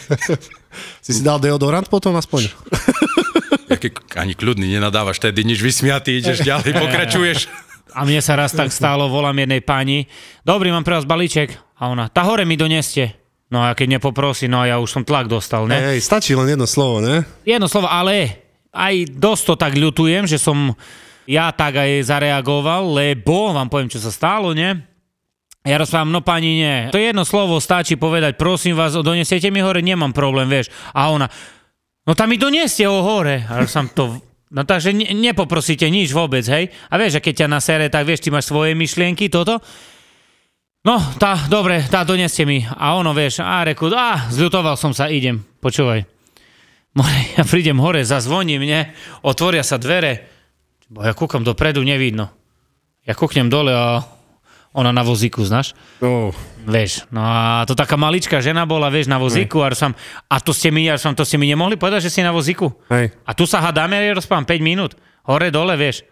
si 1.05 1.11
si 1.11 1.21
dal 1.21 1.37
deodorant 1.37 1.85
potom 1.85 2.15
aspoň? 2.15 2.47
Jaký, 3.71 3.87
ani 4.15 4.31
kľudný, 4.31 4.67
nenadávaš 4.67 5.19
tedy 5.19 5.43
nič 5.43 5.59
vysmiatý, 5.59 6.19
ideš 6.19 6.43
ďalej, 6.43 6.71
pokračuješ. 6.71 7.39
A 7.91 8.03
mne 8.03 8.23
sa 8.23 8.35
raz 8.35 8.51
tak 8.51 8.71
stálo, 8.71 9.11
volám 9.11 9.35
jednej 9.35 9.59
pani, 9.59 10.07
dobrý, 10.43 10.71
mám 10.71 10.83
pre 10.83 10.95
vás 10.95 11.03
balíček. 11.03 11.51
A 11.75 11.87
ona, 11.87 12.07
tá 12.07 12.23
hore 12.23 12.43
mi 12.43 12.55
doneste. 12.55 13.20
No 13.51 13.67
a 13.67 13.75
keď 13.75 13.99
nepoprosí, 13.99 14.47
no 14.47 14.63
a 14.63 14.71
ja 14.71 14.79
už 14.79 14.87
som 14.87 15.03
tlak 15.03 15.27
dostal, 15.27 15.67
ne? 15.67 15.75
Hej, 15.75 16.07
stačí 16.07 16.31
len 16.31 16.47
jedno 16.47 16.63
slovo, 16.63 17.03
ne? 17.03 17.27
Jedno 17.43 17.67
slovo, 17.67 17.91
ale 17.91 18.39
aj 18.71 19.11
dosť 19.11 19.43
to 19.43 19.53
tak 19.59 19.73
ľutujem, 19.75 20.23
že 20.23 20.39
som 20.39 20.71
ja 21.27 21.51
tak 21.51 21.75
aj 21.75 22.07
zareagoval, 22.07 22.95
lebo 22.95 23.51
vám 23.51 23.67
poviem, 23.67 23.91
čo 23.91 23.99
sa 23.99 24.07
stalo, 24.07 24.55
nie? 24.55 24.71
Ja 25.61 25.77
rozprávam, 25.77 26.09
no 26.09 26.25
pani, 26.25 26.57
nie. 26.57 26.89
To 26.89 26.97
jedno 26.97 27.21
slovo 27.21 27.61
stačí 27.61 27.93
povedať, 27.93 28.33
prosím 28.33 28.73
vás, 28.73 28.97
donesiete 28.97 29.53
mi 29.53 29.61
hore, 29.61 29.85
nemám 29.85 30.09
problém, 30.09 30.49
vieš. 30.49 30.73
A 30.89 31.13
ona, 31.13 31.29
no 32.07 32.17
tam 32.17 32.33
mi 32.33 32.41
donieste 32.41 32.87
ho 32.89 33.05
hore. 33.05 33.45
A 33.45 33.61
ja 33.61 33.67
som 33.69 33.85
to... 33.85 34.17
No 34.51 34.67
takže 34.67 34.91
ne, 34.91 35.11
nepoprosíte 35.15 35.85
nič 35.87 36.11
vôbec, 36.11 36.43
hej? 36.43 36.73
A 36.91 36.97
vieš, 36.97 37.21
že 37.21 37.23
keď 37.23 37.33
ťa 37.45 37.47
nasere, 37.47 37.85
tak 37.93 38.03
vieš, 38.03 38.25
ty 38.25 38.33
máš 38.33 38.49
svoje 38.49 38.73
myšlienky, 38.73 39.29
toto. 39.29 39.61
No, 40.81 40.97
tá, 41.21 41.45
dobre, 41.45 41.85
tá, 41.93 42.01
doneste 42.01 42.41
mi. 42.41 42.65
A 42.65 42.97
ono, 42.97 43.13
vieš, 43.13 43.45
a 43.45 43.61
reku, 43.61 43.93
a, 43.93 44.33
zľutoval 44.33 44.73
som 44.73 44.97
sa, 44.97 45.13
idem, 45.13 45.37
počúvaj. 45.61 46.09
More, 46.97 47.21
ja 47.37 47.45
prídem 47.45 47.77
hore, 47.77 48.01
zazvoní 48.01 48.57
mne, 48.57 48.89
otvoria 49.21 49.61
sa 49.61 49.77
dvere, 49.77 50.25
bo 50.89 51.05
ja 51.05 51.13
kúkam 51.13 51.45
dopredu, 51.45 51.85
nevidno. 51.85 52.33
Ja 53.05 53.13
kúknem 53.13 53.45
dole 53.45 53.77
a 53.77 54.01
ona 54.73 54.89
na 54.89 55.05
vozíku, 55.05 55.45
znáš? 55.45 55.77
No, 56.01 56.33
Vieš, 56.61 57.09
no 57.13 57.21
a 57.25 57.65
to 57.65 57.77
taká 57.77 57.97
maličká 57.97 58.41
žena 58.41 58.65
bola, 58.65 58.89
vieš, 58.89 59.09
na 59.09 59.21
vozíku 59.21 59.61
a 59.61 59.73
som, 59.77 59.93
a 60.29 60.35
to 60.41 60.49
ste 60.49 60.73
mi, 60.73 60.89
ja 60.89 60.97
som, 60.97 61.13
to 61.13 61.25
ste 61.25 61.37
mi 61.37 61.49
nemohli 61.49 61.77
povedať, 61.77 62.09
že 62.09 62.13
si 62.13 62.21
na 62.25 62.33
vozíku? 62.33 62.73
hej. 62.89 63.13
A 63.25 63.37
tu 63.37 63.45
sa 63.45 63.61
hadáme, 63.61 64.01
ja 64.01 64.17
rozprávam 64.17 64.49
5 64.49 64.61
minút, 64.65 64.97
hore, 65.29 65.53
dole, 65.53 65.77
vieš. 65.77 66.05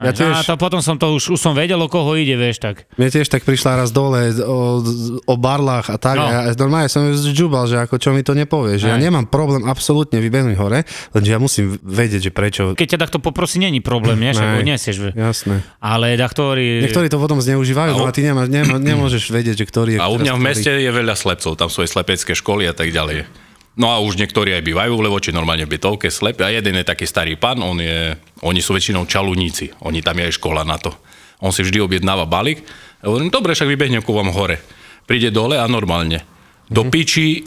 Ja 0.00 0.08
A 0.08 0.16
tiež, 0.16 0.48
to 0.48 0.56
potom 0.56 0.80
som 0.80 0.96
to 0.96 1.12
už, 1.14 1.36
už 1.36 1.40
som 1.40 1.52
vedel, 1.52 1.76
o 1.76 1.84
koho 1.84 2.16
ide, 2.16 2.32
vieš, 2.34 2.64
tak. 2.64 2.88
mne 2.96 3.12
tiež 3.12 3.28
tak 3.28 3.44
prišla 3.44 3.84
raz 3.84 3.92
dole 3.92 4.32
o, 4.40 4.80
o 5.28 5.34
barlách 5.36 5.92
a 5.92 6.00
tak. 6.00 6.16
No. 6.16 6.24
A 6.26 6.48
ja 6.48 6.56
normálne 6.56 6.88
som 6.88 7.04
ju 7.06 7.14
zžubal, 7.14 7.68
že 7.68 7.76
ako 7.76 8.00
čo 8.00 8.10
mi 8.16 8.24
to 8.24 8.32
nepovie. 8.32 8.80
Že 8.80 8.88
ja 8.88 8.96
Aj. 8.96 9.04
nemám 9.04 9.28
problém 9.28 9.62
absolútne 9.68 10.16
vybehnúť 10.18 10.56
hore, 10.56 10.88
lenže 11.12 11.30
ja 11.30 11.36
musím 11.36 11.76
vedieť, 11.84 12.28
že 12.28 12.30
prečo. 12.32 12.62
Keď 12.72 12.96
ťa 12.96 12.98
takto 12.98 13.18
poprosí, 13.20 13.60
není 13.60 13.84
problém, 13.84 14.16
nie? 14.16 14.32
Však 14.32 14.96
ve- 14.96 15.12
Jasné. 15.12 15.60
Ale 15.78 16.16
taktori... 16.16 16.82
Niektorí 16.82 17.12
to 17.12 17.20
potom 17.20 17.38
zneužívajú, 17.44 17.92
no 17.92 18.08
a 18.08 18.16
ty 18.16 18.24
nemáš, 18.24 18.48
nemá, 18.48 18.80
nemôžeš 18.80 19.28
vedieť, 19.28 19.60
že 19.60 19.66
ktorý 19.68 19.90
je 19.96 19.98
A 20.00 20.08
u 20.08 20.16
mňa 20.16 20.34
v 20.34 20.40
ktorý. 20.40 20.48
meste 20.48 20.72
je 20.72 20.90
veľa 20.90 21.14
slepcov, 21.14 21.52
tam 21.54 21.68
sú 21.68 21.84
aj 21.84 21.92
slepecké 21.92 22.32
školy 22.32 22.64
a 22.64 22.72
tak 22.72 22.90
ďalej. 22.90 23.28
No 23.72 23.88
a 23.88 24.04
už 24.04 24.20
niektorí 24.20 24.52
aj 24.52 24.68
bývajú 24.68 24.92
v 24.92 25.04
Levoči, 25.08 25.32
normálne 25.32 25.64
v 25.64 25.80
bytovke 25.80 26.12
slepí. 26.12 26.44
A 26.44 26.52
jeden 26.52 26.76
je 26.76 26.84
taký 26.84 27.08
starý 27.08 27.40
pán, 27.40 27.56
on 27.64 27.80
je, 27.80 28.12
oni 28.44 28.60
sú 28.60 28.76
väčšinou 28.76 29.08
čaluníci, 29.08 29.72
oni 29.80 30.04
tam 30.04 30.20
je 30.20 30.28
aj 30.28 30.34
škola 30.36 30.60
na 30.60 30.76
to. 30.76 30.92
On 31.40 31.50
si 31.50 31.64
vždy 31.64 31.80
objednáva 31.80 32.28
balík. 32.28 32.60
A 33.00 33.08
hovorím, 33.08 33.32
dobre, 33.32 33.56
však 33.56 33.72
vybehnem 33.72 34.04
ku 34.04 34.12
vám 34.12 34.28
hore. 34.30 34.60
Príde 35.08 35.32
dole 35.32 35.56
a 35.56 35.64
normálne. 35.66 36.22
Do 36.68 36.84
piči, 36.86 37.42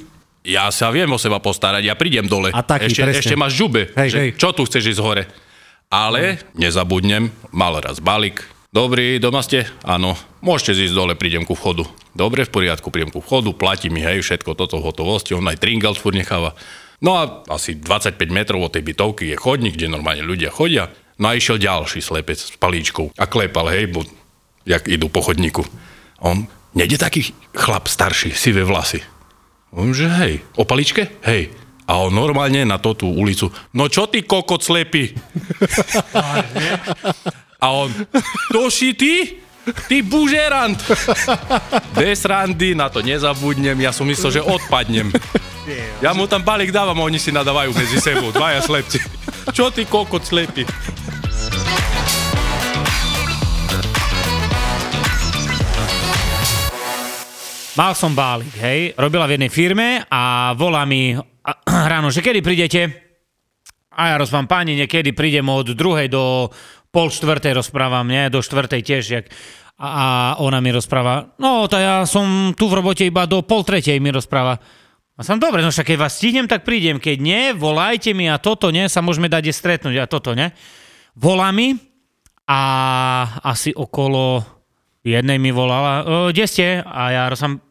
ja 0.46 0.70
sa 0.74 0.89
viem 0.89 1.10
o 1.10 1.22
seba 1.22 1.38
postarať, 1.38 1.86
ja 1.86 1.96
prídem 1.98 2.25
dole. 2.25 2.50
A 2.51 2.62
taký, 2.65 2.89
ešte, 2.89 3.01
presne. 3.05 3.22
ešte 3.22 3.36
máš 3.38 3.53
žube, 3.58 3.94
Hej, 3.94 4.10
že 4.10 4.20
hej. 4.20 4.29
čo 4.38 4.50
tu 4.53 4.65
chceš 4.65 4.98
ísť 4.98 5.01
hore. 5.01 5.24
Ale 5.94 6.41
nezabudnem, 6.58 7.29
mal 7.53 7.77
raz 7.77 8.01
balík. 8.01 8.41
Dobrý, 8.75 9.24
doma 9.24 9.39
ste? 9.39 9.63
Áno. 9.88 10.20
Môžete 10.44 10.75
zísť 10.75 11.00
dole, 11.00 11.15
prídem 11.15 11.48
ku 11.48 11.55
vchodu. 11.55 11.88
Dobre, 12.12 12.44
v 12.44 12.51
poriadku, 12.51 12.91
prídem 12.91 13.08
ku 13.08 13.24
vchodu, 13.24 13.55
platí 13.55 13.88
mi, 13.88 14.03
hej, 14.03 14.20
všetko 14.20 14.51
toto 14.51 14.84
v 14.84 14.91
hotovosti, 14.91 15.32
on 15.32 15.48
aj 15.48 15.63
tringel 15.63 15.96
furt 15.96 16.12
necháva. 16.12 16.60
No 17.00 17.15
a 17.15 17.48
asi 17.48 17.79
25 17.79 18.20
metrov 18.27 18.67
od 18.67 18.75
tej 18.75 18.84
bytovky 18.84 19.32
je 19.32 19.39
chodník, 19.39 19.79
kde 19.79 19.96
normálne 19.96 20.27
ľudia 20.27 20.51
chodia. 20.51 20.91
No 21.15 21.32
a 21.32 21.39
išiel 21.39 21.55
ďalší 21.55 22.03
slepec 22.03 22.36
s 22.36 22.60
palíčkou 22.60 23.15
a 23.15 23.24
klepal, 23.32 23.72
hej, 23.72 23.96
bo, 23.96 24.03
jak 24.67 24.91
idú 24.91 25.08
po 25.08 25.24
chodníku. 25.24 25.63
On, 26.20 26.44
nejde 26.75 27.00
taký 27.00 27.32
chlap 27.55 27.88
starší, 27.88 28.36
sivé 28.36 28.67
vlasy. 28.67 29.00
On, 29.72 29.88
že 29.96 30.12
hej, 30.12 30.44
o 30.60 30.67
paličke? 30.67 31.24
Hej. 31.24 31.48
A 31.88 32.03
on 32.03 32.12
normálne 32.12 32.67
na 32.67 32.75
to 32.75 32.91
tú 32.91 33.08
ulicu, 33.08 33.55
no 33.72 33.88
čo 33.88 34.12
ty 34.12 34.27
kokot 34.27 34.60
slepý? 34.60 35.15
A 37.62 37.71
on, 37.71 37.89
to 38.51 38.67
si 38.67 38.93
ty? 38.93 39.39
Ty 39.65 39.97
bužerant! 40.05 40.77
Bez 41.97 42.21
randy, 42.25 42.75
na 42.75 42.89
to 42.89 43.01
nezabudnem, 43.01 43.74
ja 43.81 43.89
som 43.89 44.05
myslel, 44.05 44.38
že 44.38 44.41
odpadnem. 44.45 45.09
Ja 45.97 46.13
mu 46.13 46.29
tam 46.29 46.45
balík 46.45 46.69
dávam, 46.69 47.01
oni 47.01 47.17
si 47.17 47.33
nadávajú 47.33 47.74
medzi 47.74 47.97
sebou, 47.97 48.29
dvaja 48.29 48.62
slepci. 48.62 49.01
Čo 49.50 49.74
ty 49.74 49.89
kokot 49.89 50.21
slepý? 50.21 50.69
Mal 57.75 57.91
som 57.91 58.15
bálik, 58.15 58.55
hej, 58.55 58.95
robila 58.95 59.27
v 59.27 59.35
jednej 59.35 59.51
firme 59.51 60.00
a 60.07 60.55
volá 60.55 60.88
mi 60.88 61.12
ráno, 61.91 62.07
že 62.07 62.24
kedy 62.24 62.39
prídete? 62.39 62.81
A 63.95 64.12
ja 64.12 64.15
rozpám, 64.19 64.47
páni, 64.47 64.75
niekedy 64.75 65.15
prídem 65.15 65.47
od 65.47 65.71
druhej 65.71 66.12
do 66.12 66.51
pol 66.96 67.12
štvrtej 67.12 67.60
rozprávam, 67.60 68.08
nie, 68.08 68.32
do 68.32 68.40
štvrtej 68.40 68.80
tiež, 68.80 69.04
jak, 69.12 69.25
a, 69.75 70.40
ona 70.40 70.64
mi 70.64 70.72
rozpráva, 70.72 71.36
no 71.36 71.68
to 71.68 71.75
ja 71.75 72.08
som 72.08 72.56
tu 72.56 72.72
v 72.72 72.80
robote 72.80 73.04
iba 73.04 73.28
do 73.28 73.44
pol 73.44 73.68
tretej 73.68 74.00
mi 74.00 74.16
rozpráva. 74.16 74.64
A 75.16 75.24
som 75.24 75.40
dobre, 75.40 75.64
no 75.64 75.72
však 75.72 75.96
keď 75.96 75.98
vás 76.00 76.20
stihnem, 76.20 76.48
tak 76.48 76.68
prídem, 76.68 77.00
keď 77.00 77.18
nie, 77.20 77.44
volajte 77.56 78.12
mi 78.12 78.28
a 78.28 78.40
toto, 78.40 78.72
nie, 78.72 78.88
sa 78.92 79.00
môžeme 79.04 79.32
dať 79.32 79.52
stretnúť 79.52 79.96
a 80.00 80.12
toto, 80.12 80.36
nie. 80.36 80.52
Volá 81.16 81.52
mi 81.56 81.75
a 82.44 82.60
asi 83.40 83.72
okolo 83.72 84.44
jednej 85.06 85.40
mi 85.40 85.56
volala, 85.56 86.04
"E, 86.04 86.36
kde 86.36 86.46
ste? 86.52 86.68
A 86.84 87.16
ja 87.16 87.24
som, 87.40 87.64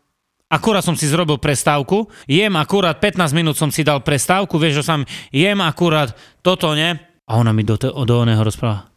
akurát 0.49 0.81
som 0.81 0.97
si 0.97 1.05
zrobil 1.05 1.37
prestávku, 1.37 2.09
jem 2.25 2.57
akurát 2.57 2.97
15 2.97 3.37
minút 3.37 3.61
som 3.61 3.69
si 3.69 3.85
dal 3.85 4.01
prestávku, 4.01 4.57
vieš, 4.57 4.81
že 4.81 4.89
som 4.89 5.05
jem 5.29 5.61
akurát 5.61 6.17
toto, 6.41 6.73
ne? 6.73 6.97
A 7.29 7.37
ona 7.37 7.53
mi 7.53 7.61
do, 7.61 7.77
te, 7.77 7.93
do 7.93 8.15
oného 8.21 8.41
rozpráva, 8.41 8.89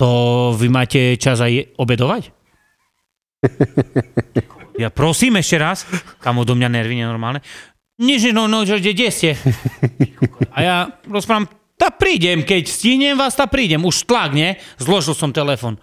to 0.00 0.10
vy 0.56 0.72
máte 0.72 1.20
čas 1.20 1.44
aj 1.44 1.76
obedovať? 1.76 2.32
Ja 4.80 4.88
prosím 4.88 5.36
ešte 5.36 5.60
raz, 5.60 5.84
kamo 6.24 6.48
do 6.48 6.56
mňa 6.56 6.72
nervy 6.72 7.04
nenormálne. 7.04 7.44
Nie, 8.00 8.16
že 8.16 8.32
no, 8.32 8.48
no, 8.48 8.64
že 8.64 8.80
kde 8.80 9.12
ste? 9.12 9.36
A 10.56 10.58
ja 10.64 10.76
rozprávam, 11.04 11.44
tak 11.76 12.00
prídem, 12.00 12.48
keď 12.48 12.64
stihnem 12.64 13.12
vás, 13.12 13.36
tak 13.36 13.52
prídem. 13.52 13.84
Už 13.84 14.08
tlak, 14.08 14.32
nie? 14.32 14.56
Zložil 14.80 15.12
som 15.12 15.36
telefon. 15.36 15.76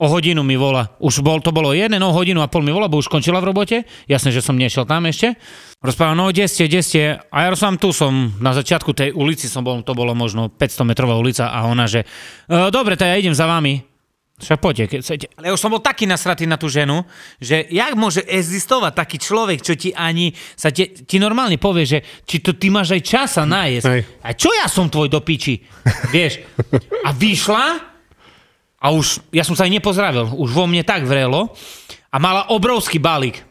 O 0.00 0.08
hodinu 0.08 0.40
mi 0.40 0.56
volá. 0.56 0.96
Už 0.96 1.20
bol, 1.20 1.44
to 1.44 1.52
bolo 1.52 1.76
jeden, 1.76 2.00
o 2.00 2.08
hodinu 2.08 2.40
a 2.40 2.48
pol 2.48 2.64
mi 2.64 2.72
volá, 2.72 2.88
bo 2.88 2.96
už 2.96 3.12
končila 3.12 3.36
v 3.44 3.52
robote. 3.52 3.84
Jasné, 4.08 4.32
že 4.32 4.40
som 4.40 4.56
nešiel 4.56 4.88
tam 4.88 5.04
ešte. 5.04 5.36
Rozprávam, 5.84 6.16
no 6.16 6.32
kde 6.32 6.48
ste, 6.48 6.64
kde 6.72 6.80
ste? 6.80 7.00
A 7.28 7.36
ja 7.44 7.52
rozprávam, 7.52 7.76
tu 7.76 7.92
som, 7.92 8.32
na 8.40 8.56
začiatku 8.56 8.96
tej 8.96 9.12
ulici 9.12 9.44
som 9.44 9.60
bol, 9.60 9.84
to 9.84 9.92
bolo 9.92 10.16
možno 10.16 10.48
500 10.48 10.88
metrová 10.88 11.20
ulica 11.20 11.52
a 11.52 11.68
ona, 11.68 11.84
že 11.84 12.08
e, 12.48 12.72
dobre, 12.72 12.96
tak 12.96 13.12
ja 13.12 13.20
idem 13.20 13.36
za 13.36 13.44
vami. 13.44 13.84
Však 14.40 14.56
poďte, 14.56 14.84
keď 14.88 15.00
chcete. 15.04 15.26
Ale 15.36 15.52
ja 15.52 15.54
už 15.56 15.60
som 15.60 15.68
bol 15.68 15.84
taký 15.84 16.08
nasratý 16.08 16.48
na 16.48 16.56
tú 16.56 16.72
ženu, 16.72 17.04
že 17.36 17.68
jak 17.68 17.92
môže 17.92 18.24
existovať 18.24 18.96
taký 18.96 19.20
človek, 19.20 19.60
čo 19.60 19.76
ti 19.76 19.92
ani 19.92 20.32
sa 20.56 20.72
ti, 20.72 20.88
ti 20.88 21.20
normálne 21.20 21.60
povie, 21.60 21.84
že 21.84 21.98
či 22.24 22.40
to 22.40 22.56
ty 22.56 22.72
máš 22.72 22.96
aj 22.96 23.02
čas 23.04 23.28
sa 23.36 23.44
nájsť. 23.44 23.84
Hej. 23.84 24.00
A 24.24 24.28
čo 24.32 24.48
ja 24.56 24.64
som 24.64 24.88
tvoj 24.88 25.12
do 25.12 25.20
piči? 25.20 25.60
Vieš? 26.08 26.40
A 27.04 27.12
vyšla 27.12 27.89
a 28.80 28.86
už, 28.90 29.20
ja 29.30 29.44
som 29.44 29.52
sa 29.52 29.68
aj 29.68 29.76
nepozdravil, 29.76 30.32
už 30.40 30.50
vo 30.56 30.64
mne 30.64 30.80
tak 30.80 31.04
vrelo 31.04 31.52
a 32.08 32.16
mala 32.16 32.48
obrovský 32.48 32.96
balík. 32.96 33.44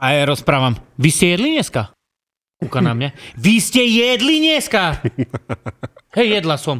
A 0.00 0.16
ja 0.16 0.24
rozprávam, 0.24 0.80
vy 0.96 1.10
ste 1.12 1.36
jedli 1.36 1.60
dneska? 1.60 1.92
Kúka 2.62 2.78
na 2.78 2.94
mňa. 2.94 3.10
Vy 3.42 3.58
ste 3.58 3.82
jedli 3.82 4.38
dneska? 4.38 5.02
Hej, 6.16 6.38
jedla 6.38 6.54
som. 6.54 6.78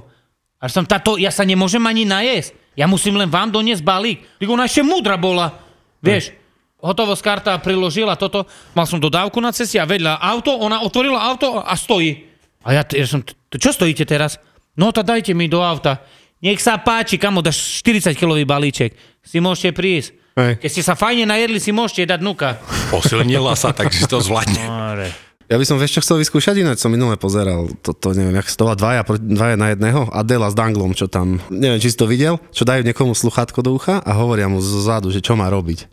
A 0.62 0.70
som 0.70 0.86
táto, 0.86 1.18
ja 1.18 1.34
sa 1.34 1.42
nemôžem 1.42 1.82
ani 1.82 2.06
najesť. 2.06 2.54
Ja 2.78 2.86
musím 2.86 3.18
len 3.18 3.26
vám 3.26 3.50
doniesť 3.50 3.82
balík. 3.82 4.22
Tak 4.38 4.46
ona 4.46 4.70
ešte 4.70 4.86
múdra 4.86 5.18
bola. 5.18 5.58
Vieš, 5.98 6.30
hotovosť 6.78 7.22
karta 7.26 7.52
priložila 7.58 8.14
toto. 8.14 8.46
Mal 8.78 8.86
som 8.86 9.02
dodávku 9.02 9.42
na 9.42 9.50
ceste 9.50 9.82
a 9.82 9.90
vedľa 9.90 10.22
auto, 10.22 10.54
ona 10.54 10.86
otvorila 10.86 11.18
auto 11.18 11.58
a 11.58 11.74
stojí. 11.74 12.30
A 12.62 12.78
ja, 12.78 12.86
ja 12.86 13.06
som, 13.10 13.26
"To 13.26 13.58
čo 13.58 13.74
stojíte 13.74 14.06
teraz? 14.06 14.38
No 14.78 14.94
to 14.94 15.02
dajte 15.02 15.34
mi 15.34 15.50
do 15.50 15.58
auta. 15.66 15.98
Nech 16.42 16.58
sa 16.58 16.74
páči, 16.74 17.22
kamo, 17.22 17.38
dáš 17.38 17.78
40-kilový 17.86 18.42
balíček. 18.42 18.98
Si 19.22 19.38
môžete 19.38 19.78
prísť. 19.78 20.10
Hej. 20.34 20.58
Keď 20.58 20.70
ste 20.74 20.82
sa 20.82 20.98
fajne 20.98 21.22
najedli, 21.22 21.62
si 21.62 21.70
môžete 21.70 22.10
dať 22.10 22.20
nuka. 22.20 22.58
Posilnila 22.90 23.54
sa, 23.54 23.70
takže 23.70 24.10
to 24.10 24.18
zvládne. 24.18 24.58
More. 24.66 25.08
Ja 25.46 25.60
by 25.60 25.64
som 25.68 25.78
vieš, 25.78 26.00
čo 26.00 26.02
chcel 26.02 26.18
vyskúšať 26.18 26.64
ináč, 26.64 26.82
som 26.82 26.90
minule 26.90 27.14
pozeral, 27.14 27.70
to, 27.84 27.94
to 27.94 28.16
neviem, 28.16 28.40
jak 28.40 28.48
to 28.48 28.64
dvaja, 28.74 29.04
dvaja 29.06 29.54
na 29.60 29.70
jedného, 29.70 30.08
Adela 30.10 30.48
s 30.48 30.56
Danglom, 30.56 30.96
čo 30.96 31.06
tam, 31.06 31.38
neviem, 31.52 31.76
či 31.76 31.92
si 31.92 31.98
to 32.00 32.08
videl, 32.08 32.40
čo 32.50 32.64
dajú 32.64 32.82
niekomu 32.82 33.12
sluchátko 33.12 33.60
do 33.60 33.76
ucha 33.76 34.00
a 34.00 34.10
hovoria 34.16 34.48
mu 34.48 34.64
zozadu, 34.64 35.12
že 35.12 35.20
čo 35.20 35.36
má 35.36 35.52
robiť. 35.52 35.86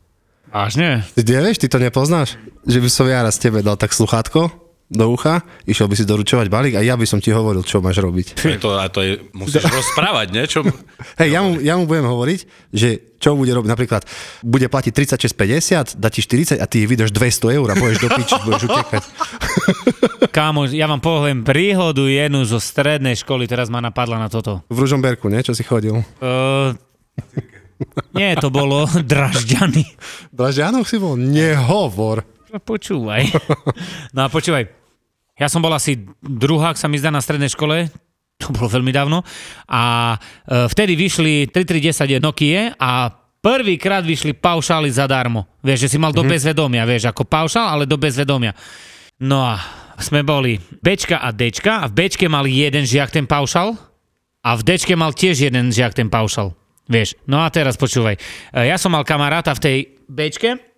Vážne? 0.49 1.03
Ty 1.13 1.21
nevieš, 1.27 1.61
ty 1.61 1.67
to 1.67 1.77
nepoznáš? 1.77 2.39
Že 2.65 2.79
by 2.81 2.89
som 2.89 3.05
ja 3.11 3.19
raz 3.21 3.35
tebe 3.37 3.59
dal 3.59 3.75
tak 3.75 3.91
sluchátko 3.91 4.68
do 4.89 5.05
ucha, 5.13 5.45
išiel 5.69 5.85
by 5.85 5.93
si 5.93 6.01
doručovať 6.01 6.49
balík 6.49 6.73
a 6.73 6.81
ja 6.81 6.97
by 6.97 7.05
som 7.05 7.21
ti 7.21 7.29
hovoril, 7.29 7.61
čo 7.61 7.77
máš 7.77 8.01
robiť. 8.01 8.41
A 8.41 8.57
to, 8.57 8.69
a 8.73 8.85
to 8.89 8.99
je, 9.05 9.21
musíš 9.37 9.61
rozprávať, 9.79 10.33
niečo? 10.33 10.65
Hej, 11.21 11.29
ja 11.29 11.39
mu, 11.45 11.61
ja 11.61 11.77
mu 11.77 11.85
budem 11.85 12.09
hovoriť, 12.09 12.39
že 12.73 13.13
čo 13.21 13.37
bude 13.37 13.53
robiť, 13.53 13.69
napríklad 13.69 14.01
bude 14.41 14.65
platiť 14.65 14.89
36,50, 15.21 16.01
dá 16.01 16.09
ti 16.09 16.25
40 16.25 16.57
a 16.57 16.65
ty 16.65 16.89
vydaš 16.89 17.13
200 17.13 17.57
eur 17.61 17.67
a 17.69 17.75
budeš 17.77 17.97
do 18.01 18.09
piči, 18.17 18.33
budeš 18.41 18.63
utekať. 18.65 19.03
Kámo, 20.35 20.65
ja 20.65 20.89
vám 20.89 21.05
poviem 21.05 21.45
príhodu 21.45 22.09
jednu 22.09 22.41
zo 22.49 22.57
strednej 22.57 23.13
školy, 23.13 23.45
teraz 23.45 23.69
ma 23.69 23.85
napadla 23.85 24.17
na 24.17 24.25
toto. 24.25 24.65
V 24.73 24.77
Ružomberku, 24.89 25.29
nie? 25.29 25.45
Čo 25.45 25.53
si 25.53 25.61
chodil? 25.61 26.01
Uh, 26.17 26.73
nie, 28.17 28.33
to 28.41 28.49
bolo 28.49 28.89
Dražďany. 29.13 29.83
V 30.31 30.33
Dražďanoch 30.33 30.89
si 30.89 30.97
bol? 30.97 31.13
Nehovor. 31.13 32.25
No, 32.49 32.57
Počúvaj. 32.57 33.29
No 34.17 34.25
a 34.25 34.27
počúvaj. 34.33 34.78
Ja 35.39 35.47
som 35.47 35.63
bol 35.63 35.71
asi 35.71 35.95
druhák, 36.19 36.75
sa 36.75 36.91
mi 36.91 36.99
zdá, 36.99 37.09
na 37.09 37.23
strednej 37.23 37.49
škole. 37.49 37.87
To 38.39 38.55
bolo 38.55 38.71
veľmi 38.71 38.91
dávno. 38.91 39.23
A 39.67 40.15
e, 40.15 40.67
vtedy 40.71 40.95
vyšli 40.95 41.51
3310 41.51 42.23
Nokia 42.23 42.75
a 42.79 43.11
prvýkrát 43.39 44.03
vyšli 44.03 44.35
paušály 44.35 44.91
zadarmo. 44.91 45.47
Vieš, 45.63 45.87
že 45.87 45.91
si 45.91 45.97
mal 45.99 46.15
do 46.15 46.23
bezvedomia, 46.23 46.87
vieš, 46.87 47.11
ako 47.11 47.27
paušál, 47.27 47.67
ale 47.67 47.83
do 47.83 47.99
bezvedomia. 47.99 48.55
No 49.19 49.43
a 49.43 49.59
sme 49.99 50.23
boli 50.23 50.55
Bčka 50.59 51.19
a 51.19 51.35
Dčka 51.35 51.83
a 51.83 51.85
v 51.91 51.93
Bčke 51.99 52.31
mal 52.31 52.47
jeden 52.47 52.87
žiak 52.87 53.11
ten 53.11 53.27
paušal 53.27 53.75
a 54.39 54.49
v 54.55 54.61
Dčke 54.63 54.95
mal 54.95 55.11
tiež 55.11 55.51
jeden 55.51 55.71
žiak 55.71 55.91
ten 55.91 56.07
paušal. 56.07 56.55
Vieš, 56.87 57.19
no 57.27 57.43
a 57.43 57.51
teraz 57.51 57.75
počúvaj. 57.75 58.15
E, 58.55 58.71
Ja 58.71 58.79
som 58.79 58.95
mal 58.95 59.03
kamaráta 59.03 59.51
v 59.51 59.63
tej 59.63 59.77
Bčke, 60.07 60.68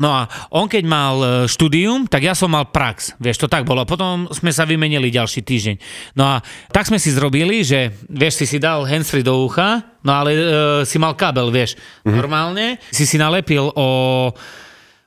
No 0.00 0.16
a 0.16 0.26
on 0.56 0.64
keď 0.64 0.84
mal 0.88 1.14
e, 1.20 1.26
štúdium, 1.44 2.08
tak 2.08 2.24
ja 2.24 2.32
som 2.32 2.48
mal 2.48 2.72
prax. 2.72 3.14
Vieš, 3.20 3.44
to 3.44 3.52
tak 3.52 3.68
bolo. 3.68 3.84
Potom 3.84 4.26
sme 4.32 4.48
sa 4.48 4.64
vymenili 4.64 5.12
ďalší 5.12 5.44
týždeň. 5.44 5.76
No 6.16 6.24
a 6.24 6.34
tak 6.72 6.88
sme 6.88 6.96
si 6.96 7.12
zrobili, 7.12 7.60
že 7.60 7.92
vieš, 8.08 8.40
si 8.42 8.46
si 8.48 8.58
dal 8.58 8.88
handsfree 8.88 9.20
do 9.20 9.44
ucha, 9.44 9.84
no 10.00 10.10
ale 10.16 10.30
e, 10.32 10.42
si 10.88 10.96
mal 10.96 11.12
kábel, 11.12 11.52
vieš. 11.52 11.76
Mm-hmm. 11.76 12.16
Normálne 12.16 12.80
si 12.88 13.04
si 13.04 13.20
nalepil 13.20 13.68
o 13.76 13.88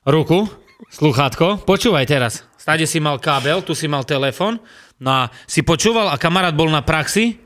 ruku, 0.05 0.45
sluchátko. 0.93 1.65
Počúvaj 1.65 2.05
teraz. 2.05 2.45
Stade 2.55 2.87
si 2.87 3.01
mal 3.01 3.19
kábel, 3.19 3.59
tu 3.65 3.75
si 3.75 3.91
mal 3.91 4.07
telefon. 4.07 4.61
No 5.03 5.09
a 5.09 5.21
si 5.49 5.65
počúval 5.67 6.13
a 6.13 6.21
kamarát 6.21 6.55
bol 6.55 6.71
na 6.71 6.79
praxi, 6.79 7.42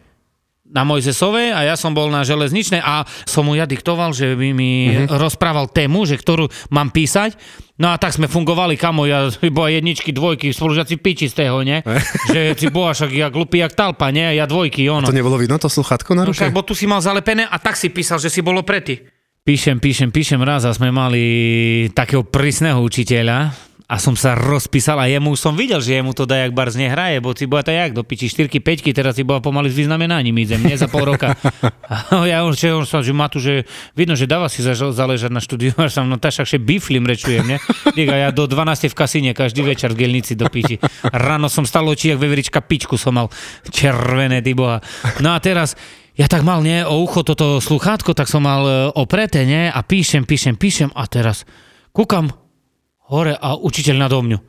na 0.67 0.83
Mojzesovej 0.83 1.55
a 1.55 1.63
ja 1.63 1.75
som 1.79 1.95
bol 1.95 2.11
na 2.11 2.27
železničnej 2.27 2.83
a 2.83 3.07
som 3.23 3.47
mu 3.47 3.55
ja 3.55 3.63
diktoval, 3.63 4.11
že 4.11 4.35
by 4.35 4.49
mi 4.51 4.71
mm-hmm. 4.91 5.15
rozprával 5.15 5.71
tému, 5.71 6.03
že 6.03 6.19
ktorú 6.19 6.51
mám 6.75 6.91
písať. 6.91 7.39
No 7.77 7.93
a 7.93 7.95
tak 7.95 8.11
sme 8.11 8.27
fungovali, 8.27 8.75
kamo, 8.75 9.07
ja 9.07 9.31
bola 9.57 9.69
jedničky, 9.71 10.11
dvojky, 10.11 10.51
spolužiaci 10.51 10.99
piči 10.99 11.31
z 11.31 11.45
toho, 11.45 11.63
ne? 11.63 11.85
že 12.33 12.57
si 12.59 12.67
bola 12.67 12.91
však 12.91 13.11
jak 13.11 13.31
glupý, 13.31 13.63
jak 13.63 13.73
talpa, 13.73 14.11
ne? 14.11 14.35
Ja 14.35 14.43
dvojky, 14.43 14.83
ono. 14.91 15.07
To 15.07 15.15
nebolo 15.15 15.39
vidno, 15.39 15.55
to 15.55 15.71
sluchátko 15.71 16.17
na 16.17 16.27
No 16.27 16.31
ruke? 16.31 16.43
však, 16.43 16.51
bo 16.51 16.65
tu 16.65 16.75
si 16.75 16.83
mal 16.83 16.99
zalepené 16.99 17.47
a 17.47 17.55
tak 17.61 17.79
si 17.79 17.87
písal, 17.87 18.19
že 18.19 18.27
si 18.27 18.43
bolo 18.43 18.65
prety. 18.65 19.07
Píšem, 19.47 19.79
píšem, 19.79 20.11
píšem 20.11 20.43
raz 20.43 20.67
a 20.67 20.75
sme 20.75 20.91
mali 20.91 21.23
takého 21.95 22.27
prísneho 22.27 22.83
učiteľa 22.83 23.55
a 23.87 24.03
som 24.03 24.19
sa 24.19 24.35
rozpísal 24.35 24.99
a 24.99 25.07
jemu 25.07 25.31
som 25.39 25.55
videl, 25.55 25.79
že 25.79 25.95
jemu 25.95 26.11
to 26.11 26.27
dajak 26.27 26.51
bars 26.51 26.75
nehraje, 26.75 27.23
bo 27.23 27.31
si 27.31 27.47
bola 27.47 27.63
to 27.63 27.71
jak 27.71 27.95
do 27.95 28.03
piči 28.03 28.27
4 28.27 28.51
5 28.59 28.83
teraz 28.91 29.15
si 29.15 29.23
bola 29.23 29.39
pomaly 29.39 29.71
s 29.71 29.79
vyznamenaním 29.79 30.35
idem, 30.43 30.59
nie 30.59 30.75
za 30.75 30.91
pol 30.91 31.07
roka. 31.07 31.39
A 31.87 32.27
ja 32.27 32.43
už, 32.43 32.59
že, 32.59 32.75
on 32.75 32.83
sa, 32.83 32.99
že 32.99 33.15
má 33.15 33.31
tu, 33.31 33.39
že 33.39 33.63
vidno, 33.95 34.19
že 34.19 34.27
dáva 34.27 34.51
si 34.51 34.59
zaž- 34.59 34.91
záležať 34.91 35.31
na 35.31 35.39
štúdiu, 35.39 35.71
až 35.79 35.95
som, 35.95 36.03
no 36.03 36.19
tá 36.19 36.27
však 36.27 36.43
že 36.43 36.59
biflim 36.59 37.07
rečujem, 37.07 37.47
ne? 37.47 37.57
Diga, 37.95 38.19
ja 38.19 38.35
do 38.35 38.43
12 38.43 38.91
v 38.91 38.95
kasíne 38.95 39.31
každý 39.31 39.63
večer 39.63 39.95
v 39.95 40.03
gelnici 40.03 40.35
do 40.35 40.51
piči. 40.51 40.83
Ráno 41.07 41.47
som 41.47 41.63
stal 41.63 41.87
oči, 41.87 42.11
jak 42.11 42.19
veverička 42.19 42.59
pičku 42.59 42.99
som 42.99 43.15
mal. 43.15 43.31
Červené, 43.71 44.43
ty 44.43 44.51
boha. 44.51 44.83
No 45.23 45.31
a 45.31 45.39
teraz, 45.39 45.79
ja 46.19 46.27
tak 46.27 46.43
mal, 46.43 46.59
nie, 46.59 46.83
o 46.83 46.99
ucho 47.07 47.23
toto 47.23 47.63
sluchátko, 47.63 48.11
tak 48.11 48.27
som 48.27 48.43
mal 48.43 48.67
e, 48.67 48.71
opreté, 48.99 49.47
nie, 49.47 49.71
a 49.71 49.79
píšem, 49.79 50.27
píšem, 50.27 50.59
píšem 50.59 50.91
a 50.91 51.07
teraz 51.07 51.47
kúkam 51.95 52.46
hore 53.07 53.33
a 53.35 53.55
učiteľ 53.55 53.95
nado 53.95 54.19
mňu. 54.23 54.39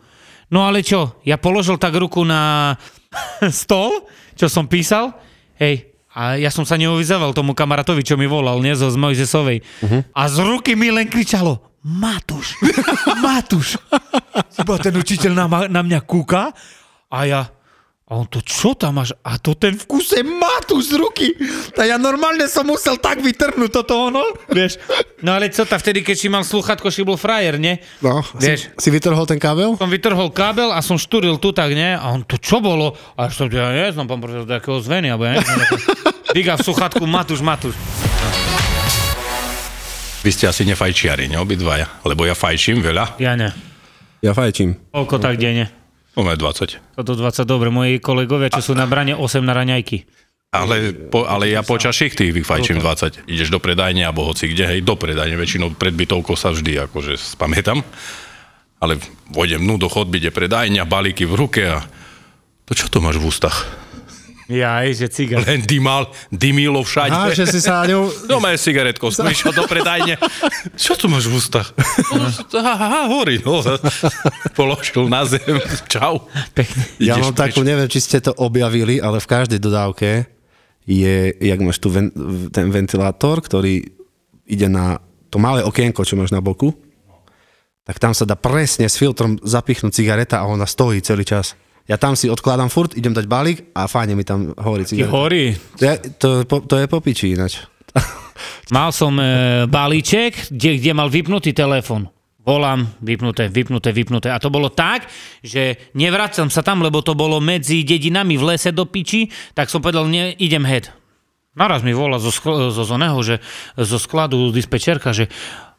No 0.49 0.65
ale 0.65 0.81
čo, 0.81 1.21
ja 1.29 1.37
položil 1.37 1.77
tak 1.77 1.95
ruku 1.95 2.25
na 2.25 2.75
stol, 3.53 4.09
čo 4.35 4.49
som 4.49 4.67
písal, 4.67 5.13
hej, 5.61 5.89
a 6.19 6.35
ja 6.35 6.51
som 6.51 6.67
sa 6.67 6.75
neuvyzával 6.75 7.31
tomu 7.31 7.55
kamarátovi, 7.55 8.03
čo 8.03 8.19
mi 8.19 8.27
volal, 8.27 8.59
nie, 8.59 8.75
zo 8.75 8.91
z 8.91 8.99
Mojzesovej. 8.99 9.63
Uh-huh. 9.63 10.03
A 10.11 10.27
z 10.27 10.43
ruky 10.43 10.75
mi 10.75 10.91
len 10.91 11.07
kričalo, 11.07 11.63
Matúš, 11.85 12.59
Matúš. 13.25 13.79
Iba 14.59 14.83
ten 14.83 14.99
učiteľ 14.99 15.33
na, 15.37 15.47
ma- 15.47 15.71
na 15.71 15.81
mňa 15.87 16.01
kúka 16.03 16.51
a 17.07 17.19
ja, 17.23 17.47
a 18.09 18.17
on 18.17 18.25
to 18.25 18.41
čo 18.41 18.73
tam 18.73 18.97
máš? 18.97 19.13
A 19.21 19.37
to 19.37 19.53
ten 19.53 19.77
v 19.77 19.85
kuse 19.85 20.25
Matúš 20.25 20.89
z 20.89 20.95
ruky. 20.97 21.29
A 21.77 21.85
ja 21.85 22.01
normálne 22.01 22.49
som 22.49 22.65
musel 22.65 22.97
tak 22.97 23.21
vytrhnúť 23.21 23.69
toto 23.69 24.09
ono, 24.09 24.25
vieš. 24.49 24.81
No 25.21 25.37
ale 25.37 25.53
co 25.53 25.69
ta 25.69 25.77
vtedy, 25.77 26.01
keď 26.01 26.17
si 26.17 26.33
mal 26.33 26.41
sluchatko, 26.41 26.89
si 26.89 27.05
bol 27.05 27.21
frajer, 27.21 27.61
nie? 27.61 27.77
No, 28.01 28.25
Vieš. 28.41 28.73
si, 28.73 28.81
si 28.81 28.89
vytrhol 28.89 29.29
ten 29.29 29.37
kábel? 29.37 29.77
som 29.77 29.93
vytrhol 29.93 30.33
kábel 30.33 30.73
a 30.73 30.81
som 30.81 30.97
štúril 30.97 31.37
tu 31.37 31.53
tak, 31.53 31.77
nie? 31.77 31.93
A 31.93 32.09
on 32.09 32.25
to 32.25 32.41
čo 32.41 32.65
bolo? 32.65 32.97
A 33.13 33.29
som 33.29 33.45
ja 33.53 33.77
neznám, 33.77 34.09
pán 34.09 34.25
profesor, 34.25 34.49
takého 34.49 34.81
zveny, 34.81 35.13
alebo 35.13 35.29
ja 35.29 35.45
neviem. 35.45 35.69
Diga 36.35 36.57
v 36.57 36.65
sluchatku, 36.65 37.05
Matúš, 37.05 37.45
Matúš. 37.45 37.77
Vy 40.25 40.31
ste 40.33 40.49
asi 40.49 40.65
nefajčiari, 40.65 41.29
ne, 41.29 41.37
obidvaja? 41.37 42.01
Lebo 42.09 42.25
ja 42.25 42.33
fajčím 42.33 42.81
veľa. 42.81 43.21
Ja 43.21 43.37
ne. 43.37 43.53
Ja 44.25 44.33
fajčím. 44.33 44.75
Koľko 44.91 45.21
tak 45.21 45.37
denne? 45.39 45.78
Máme 46.19 46.35
20. 46.35 46.99
Toto 46.99 47.15
20, 47.15 47.47
dobre. 47.47 47.71
Moji 47.71 48.03
kolegovia, 48.03 48.51
čo 48.51 48.59
sú 48.59 48.73
na 48.75 48.91
brane, 48.91 49.15
8 49.15 49.39
na 49.39 49.55
raňajky. 49.55 50.03
Ale, 50.51 50.91
po, 50.91 51.23
ale 51.29 51.55
ja 51.55 51.63
počas 51.63 51.95
šichty 51.95 52.35
vyfajčím 52.35 52.83
20. 52.83 53.31
Ideš 53.31 53.55
do 53.55 53.63
predajne 53.63 54.03
alebo 54.03 54.27
hoci 54.27 54.51
kde, 54.51 54.67
hej, 54.67 54.81
do 54.83 54.99
predajne. 54.99 55.39
Väčšinou 55.39 55.79
pred 55.79 55.95
bytovkou 55.95 56.35
sa 56.35 56.51
vždy 56.51 56.91
akože 56.91 57.15
spamätám. 57.15 57.87
Ale 58.83 58.99
vojdem 59.31 59.63
dnu 59.63 59.79
do 59.79 59.87
chodby, 59.87 60.19
kde 60.19 60.35
predajňa, 60.35 60.91
balíky 60.91 61.23
v 61.23 61.39
ruke 61.39 61.63
a 61.71 61.87
to 62.67 62.75
čo 62.75 62.91
to 62.91 62.99
máš 62.99 63.23
v 63.23 63.29
ústach? 63.31 63.88
Ja, 64.49 64.81
že 64.89 65.13
cigár. 65.13 65.45
Len 65.45 65.61
dymal, 65.61 66.09
dymilo 66.33 66.81
všade. 66.81 67.13
Á, 67.13 67.29
že 67.37 67.45
si 67.45 67.61
sa 67.61 67.85
ňou... 67.85 68.09
No 68.25 68.41
má 68.41 68.57
cigaretkou, 68.57 69.13
išiel 69.13 69.53
do 69.53 69.69
predajne. 69.69 70.17
Čo 70.73 70.97
tu 70.97 71.05
máš 71.05 71.29
v 71.29 71.37
ústach? 71.37 71.69
Aha, 72.57 73.13
horí, 73.13 73.45
no. 73.45 73.61
Položil 74.57 75.05
na 75.13 75.29
zem. 75.29 75.61
Čau. 75.93 76.25
Pekne. 76.57 76.81
Ja 76.97 77.21
Ideš 77.21 77.29
mám 77.29 77.37
takú, 77.37 77.61
preč. 77.61 77.69
neviem, 77.69 77.89
či 77.93 78.01
ste 78.01 78.25
to 78.25 78.33
objavili, 78.41 78.97
ale 78.97 79.21
v 79.21 79.29
každej 79.29 79.61
dodávke 79.61 80.25
je, 80.89 81.37
jak 81.37 81.61
máš 81.61 81.77
tu 81.77 81.93
ven, 81.93 82.09
ten 82.49 82.73
ventilátor, 82.73 83.45
ktorý 83.45 83.85
ide 84.49 84.69
na 84.73 84.97
to 85.29 85.37
malé 85.37 85.61
okienko, 85.61 86.09
čo 86.09 86.17
máš 86.17 86.33
na 86.33 86.41
boku, 86.41 86.73
tak 87.85 88.01
tam 88.01 88.17
sa 88.17 88.25
dá 88.25 88.33
presne 88.33 88.89
s 88.89 88.97
filtrom 88.97 89.37
zapichnúť 89.45 89.93
cigareta 89.93 90.41
a 90.41 90.49
ona 90.49 90.65
stojí 90.65 91.05
celý 91.05 91.29
čas. 91.29 91.53
Ja 91.89 91.97
tam 91.97 92.13
si 92.13 92.29
odkladám 92.29 92.69
furt, 92.69 92.93
idem 92.95 93.17
dať 93.17 93.25
balík 93.25 93.73
a 93.73 93.89
fajne 93.89 94.13
mi 94.13 94.21
tam 94.21 94.53
horí 94.55 94.85
Ti 94.85 94.93
cigareta. 94.93 95.15
horí. 95.17 95.45
To 95.81 95.83
je, 95.83 95.95
to, 96.15 96.29
je 96.29 96.43
po- 96.45 96.61
to 96.63 96.75
je 96.77 96.87
popiči 96.87 97.27
ináč. 97.33 97.65
Mal 98.77 98.93
som 98.93 99.17
e, 99.17 99.25
balíček, 99.65 100.53
kde, 100.53 100.77
kde 100.77 100.93
mal 100.93 101.09
vypnutý 101.09 101.57
telefon. 101.57 102.07
Volám, 102.45 102.85
vypnuté, 103.01 103.49
vypnuté, 103.49 103.93
vypnuté. 103.93 104.29
A 104.29 104.41
to 104.41 104.49
bolo 104.49 104.69
tak, 104.69 105.09
že 105.41 105.93
nevracam 105.93 106.49
sa 106.49 106.61
tam, 106.61 106.81
lebo 106.81 107.01
to 107.01 107.13
bolo 107.13 107.41
medzi 107.41 107.85
dedinami 107.85 108.37
v 108.37 108.53
lese 108.53 108.73
do 108.73 108.85
piči, 108.85 109.29
tak 109.53 109.69
som 109.69 109.81
povedal, 109.81 110.09
ne, 110.09 110.33
idem 110.37 110.65
head. 110.65 110.89
Naraz 111.57 111.81
mi 111.83 111.93
volá 111.93 112.17
zo, 112.17 112.29
skl- 112.33 112.69
zo 112.69 112.85
zoného, 112.85 113.17
že 113.21 113.41
zo 113.77 113.97
skladu 113.97 114.49
dispečerka, 114.49 115.13
že 115.13 115.29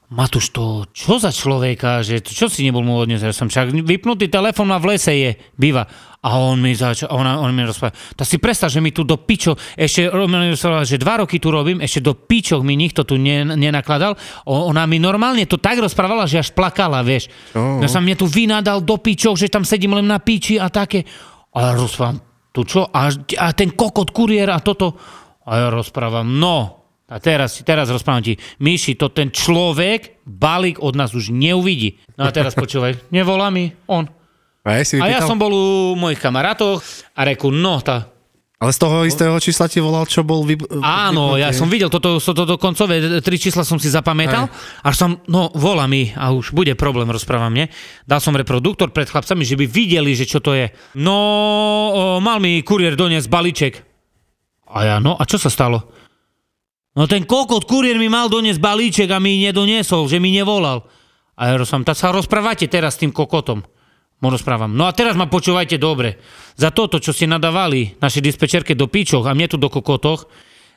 Matúš, 0.09 0.49
to 0.49 0.89
čo 0.89 1.21
za 1.21 1.29
človeka, 1.29 2.01
že 2.01 2.25
to, 2.25 2.33
čo 2.33 2.49
si 2.49 2.65
nebol 2.65 2.81
mu 2.81 2.97
odniesť, 2.97 3.29
ja 3.29 3.29
som 3.29 3.45
však 3.45 3.85
vypnutý 3.85 4.25
telefon 4.25 4.65
má 4.65 4.81
v 4.81 4.97
lese 4.97 5.13
je, 5.13 5.37
býva. 5.53 5.85
A 6.25 6.41
on 6.41 6.57
mi 6.57 6.73
začal, 6.73 7.13
on, 7.13 7.29
on 7.29 7.53
mi 7.53 7.61
rozprával, 7.61 7.93
tak 8.17 8.25
si 8.25 8.41
predstav, 8.41 8.73
že 8.73 8.81
mi 8.81 8.89
tu 8.89 9.05
do 9.05 9.21
pičo, 9.21 9.53
ešte, 9.77 10.09
že 10.81 10.97
dva 10.97 11.21
roky 11.21 11.37
tu 11.37 11.53
robím, 11.53 11.85
ešte 11.85 12.01
do 12.01 12.17
pičoch 12.17 12.65
mi 12.65 12.73
nikto 12.73 13.05
tu 13.05 13.21
ne, 13.21 13.53
nenakladal. 13.53 14.17
O, 14.49 14.73
ona 14.73 14.89
mi 14.89 14.97
normálne 14.97 15.45
to 15.45 15.61
tak 15.61 15.77
rozprávala, 15.77 16.25
že 16.25 16.41
až 16.41 16.57
plakala, 16.57 17.05
vieš. 17.05 17.29
Oh. 17.53 17.77
Ja 17.77 17.85
sa 17.85 18.01
mne 18.01 18.17
tu 18.17 18.25
vynadal 18.25 18.81
do 18.81 18.97
pičoch, 18.97 19.37
že 19.37 19.53
tam 19.53 19.61
sedím 19.61 19.93
len 19.93 20.09
na 20.09 20.17
piči 20.17 20.57
a 20.57 20.73
také. 20.73 21.05
A 21.53 21.69
ja 21.69 21.71
rozprávam, 21.77 22.17
tu 22.49 22.65
čo? 22.65 22.89
A, 22.89 23.13
a 23.13 23.47
ten 23.53 23.77
kokot 23.77 24.09
kuriér 24.09 24.57
a 24.57 24.59
toto. 24.59 24.97
A 25.45 25.51
ja 25.53 25.67
rozprávam, 25.69 26.25
no, 26.25 26.78
a 27.09 27.17
teraz, 27.17 27.57
teraz 27.65 27.89
rozprávam 27.89 28.21
ti, 28.21 28.37
Myši, 28.61 28.93
to 28.93 29.09
ten 29.09 29.33
človek, 29.33 30.21
balík 30.29 30.77
od 30.77 30.93
nás 30.93 31.17
už 31.17 31.33
neuvidí. 31.33 31.97
No 32.13 32.29
a 32.29 32.31
teraz 32.31 32.53
počúvaj, 32.53 33.01
nevolá 33.15 33.49
mi 33.49 33.73
on. 33.89 34.05
A, 34.61 34.77
ja 34.77 34.83
si 34.85 35.01
A 35.01 35.09
ja 35.09 35.25
som 35.25 35.41
bol 35.41 35.49
u 35.49 35.97
mojich 35.97 36.21
kamarátoch 36.21 36.85
a 37.17 37.21
reku, 37.25 37.49
no 37.49 37.81
tá, 37.81 38.13
Ale 38.59 38.75
z 38.75 38.79
toho 38.83 39.07
istého 39.07 39.31
čísla 39.39 39.71
ti 39.71 39.79
volal, 39.79 40.03
čo 40.03 40.19
bol 40.27 40.43
vy... 40.43 40.59
áno, 40.83 41.39
ja 41.39 41.55
som 41.55 41.71
videl, 41.71 41.87
toto, 41.87 42.19
toto, 42.19 42.43
toto 42.43 42.59
koncové 42.59 43.23
tri 43.23 43.39
čísla 43.39 43.63
som 43.63 43.79
si 43.79 43.87
zapamätal, 43.87 44.51
až 44.83 44.95
som, 44.99 45.15
no 45.31 45.47
volá 45.55 45.87
mi 45.87 46.11
a 46.11 46.35
už 46.35 46.51
bude 46.51 46.75
problém, 46.75 47.07
rozprávam, 47.07 47.55
nie? 47.55 47.71
Dal 48.03 48.19
som 48.19 48.35
reproduktor 48.35 48.91
pred 48.91 49.07
chlapcami, 49.07 49.47
že 49.47 49.55
by 49.55 49.63
videli, 49.63 50.11
že 50.11 50.27
čo 50.27 50.43
to 50.43 50.59
je. 50.59 50.75
No, 50.99 51.15
o, 51.15 52.01
mal 52.19 52.43
mi 52.43 52.59
kuriér 52.59 52.99
doniesť 52.99 53.31
balíček. 53.31 53.73
A 54.75 54.77
ja, 54.83 54.95
no 54.99 55.15
a 55.15 55.23
čo 55.23 55.39
sa 55.39 55.47
stalo? 55.47 55.87
No 56.97 57.05
ten 57.05 57.25
kokot 57.25 57.69
kuriér 57.69 58.01
mi 58.01 58.09
mal 58.09 58.31
doniesť 58.31 58.57
balíček 58.57 59.09
a 59.13 59.21
mi 59.21 59.45
nedoniesol, 59.45 60.09
že 60.09 60.17
mi 60.17 60.33
nevolal. 60.33 60.85
A 61.39 61.53
ja 61.53 61.53
rozprávam, 61.55 61.87
tak 61.87 61.97
sa 61.97 62.09
rozprávate 62.11 62.65
teraz 62.67 62.97
s 62.97 63.01
tým 63.05 63.13
kokotom. 63.13 63.63
Mu 64.19 64.27
rozprávam. 64.27 64.75
No 64.75 64.83
a 64.83 64.91
teraz 64.91 65.15
ma 65.15 65.31
počúvajte 65.31 65.79
dobre. 65.79 66.19
Za 66.59 66.75
toto, 66.75 66.99
čo 66.99 67.15
ste 67.15 67.23
nadávali 67.23 67.95
našej 68.03 68.19
dispečerke 68.19 68.75
do 68.75 68.91
pičoch 68.91 69.23
a 69.23 69.31
mne 69.31 69.47
tu 69.47 69.55
do 69.55 69.71
kokotoch, 69.71 70.27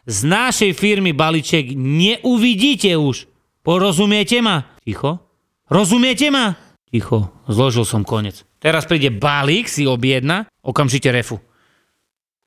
z 0.06 0.18
našej 0.26 0.78
firmy 0.78 1.10
balíček 1.10 1.74
neuvidíte 1.74 2.94
už. 2.94 3.26
Porozumiete 3.66 4.38
ma? 4.42 4.78
Ticho. 4.82 5.18
Rozumiete 5.66 6.30
ma? 6.30 6.54
Ticho. 6.86 7.34
Zložil 7.50 7.82
som 7.82 8.06
konec. 8.06 8.46
Teraz 8.62 8.86
príde 8.86 9.10
balík, 9.10 9.66
si 9.66 9.90
objedna, 9.90 10.46
okamžite 10.62 11.10
refu. 11.10 11.42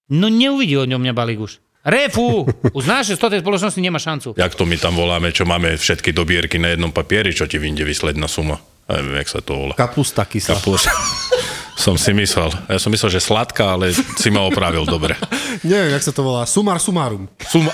No 0.08 0.32
neuvidí 0.32 0.80
od 0.80 0.88
ňom 0.88 1.04
mňa 1.04 1.14
balík 1.16 1.40
už. 1.44 1.65
Refu! 1.86 2.50
Uznáš, 2.74 3.14
že 3.14 3.22
z 3.22 3.38
tej 3.38 3.42
spoločnosti 3.46 3.78
nemá 3.78 4.02
šancu. 4.02 4.34
Jak 4.34 4.58
to 4.58 4.66
my 4.66 4.74
tam 4.82 4.98
voláme, 4.98 5.30
čo 5.30 5.46
máme 5.46 5.78
všetky 5.78 6.10
dobierky 6.10 6.58
na 6.58 6.74
jednom 6.74 6.90
papieri, 6.90 7.30
čo 7.30 7.46
ti 7.46 7.62
vyjde 7.62 7.86
výsledná 7.86 8.26
suma. 8.26 8.58
Ja 8.90 9.02
neviem, 9.02 9.22
jak 9.22 9.30
sa 9.30 9.40
to 9.46 9.54
volá. 9.54 9.74
Kapusta 9.78 10.26
kyslá. 10.26 10.58
Kapus. 10.58 10.90
som 11.78 11.94
si 11.94 12.10
myslel. 12.18 12.50
Ja 12.66 12.82
som 12.82 12.90
myslel, 12.90 13.14
že 13.14 13.22
sladká, 13.22 13.78
ale 13.78 13.94
si 13.94 14.30
ma 14.34 14.42
opravil 14.46 14.86
dobre. 14.90 15.14
Neviem, 15.66 15.94
jak 15.94 16.04
sa 16.06 16.14
to 16.14 16.22
volá. 16.26 16.46
Sumar 16.50 16.78
sumarum. 16.82 17.30
Suma. 17.46 17.70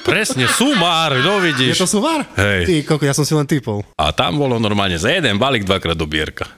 Presne, 0.00 0.48
sumár, 0.48 1.16
no 1.20 1.38
Je 1.40 1.52
vidíš. 1.52 1.76
to 1.80 1.86
sumár? 1.86 2.24
Hej. 2.34 2.66
Ty, 2.66 2.74
koľko, 2.88 3.04
ja 3.04 3.14
som 3.14 3.24
si 3.24 3.32
len 3.36 3.44
typol. 3.46 3.84
A 4.00 4.10
tam 4.16 4.40
bolo 4.40 4.56
normálne 4.56 4.96
za 4.96 5.12
jeden 5.12 5.36
balík 5.36 5.64
dvakrát 5.68 5.94
dobierka. 5.94 6.48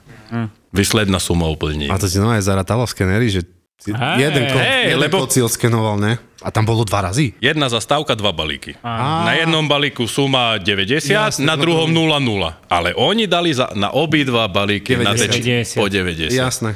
Výsledná 0.72 1.20
suma 1.20 1.44
úplne. 1.51 1.92
A 1.92 2.01
to 2.01 2.09
si 2.09 2.16
normálne 2.16 2.40
zarátalo 2.40 2.88
skenery, 2.88 3.29
že 3.29 3.44
ty- 3.83 3.92
Hej, 3.92 4.16
jeden, 4.18 4.42
ko, 4.47 4.59
hej, 4.59 4.85
jeden 4.88 5.01
lebo- 5.01 5.18
kocíl 5.23 5.47
skenoval, 5.47 5.99
ne? 5.99 6.12
A 6.42 6.51
tam 6.51 6.66
bolo 6.66 6.83
dva 6.83 7.07
razy. 7.07 7.38
Jedna 7.38 7.71
zastávka, 7.71 8.18
dva 8.18 8.35
balíky. 8.35 8.75
Na 8.83 9.31
jednom 9.38 9.62
balíku 9.62 10.11
suma 10.11 10.59
90, 10.59 11.07
Jasne, 11.07 11.47
na 11.47 11.55
no 11.55 11.62
druhom 11.62 11.87
0,0. 11.87 12.18
Ale 12.66 12.95
oni 12.95 13.31
dali 13.31 13.55
za, 13.55 13.71
na 13.75 13.95
obidva 13.95 14.51
balíky 14.51 14.99
na 14.99 15.14
90. 15.14 15.38
teč, 15.38 15.79
po 15.79 15.87
90. 15.87 16.35
Jasné. 16.35 16.75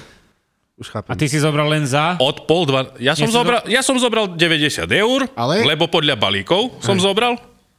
Už 0.76 0.86
chápem. 0.92 1.10
A 1.10 1.18
ty 1.18 1.26
si 1.26 1.40
zobral 1.40 1.66
len 1.66 1.82
za? 1.82 2.14
Od 2.20 2.44
pol 2.46 2.62
dva... 2.62 2.92
Ja 3.00 3.16
som, 3.16 3.26
zobral, 3.26 3.64
ja 3.66 3.80
som 3.80 3.96
zobral 3.96 4.28
90 4.38 4.86
eur, 4.86 5.24
Ale- 5.34 5.64
lebo 5.66 5.88
podľa 5.88 6.14
balíkov 6.14 6.78
som 6.78 7.00
zobral. 7.00 7.34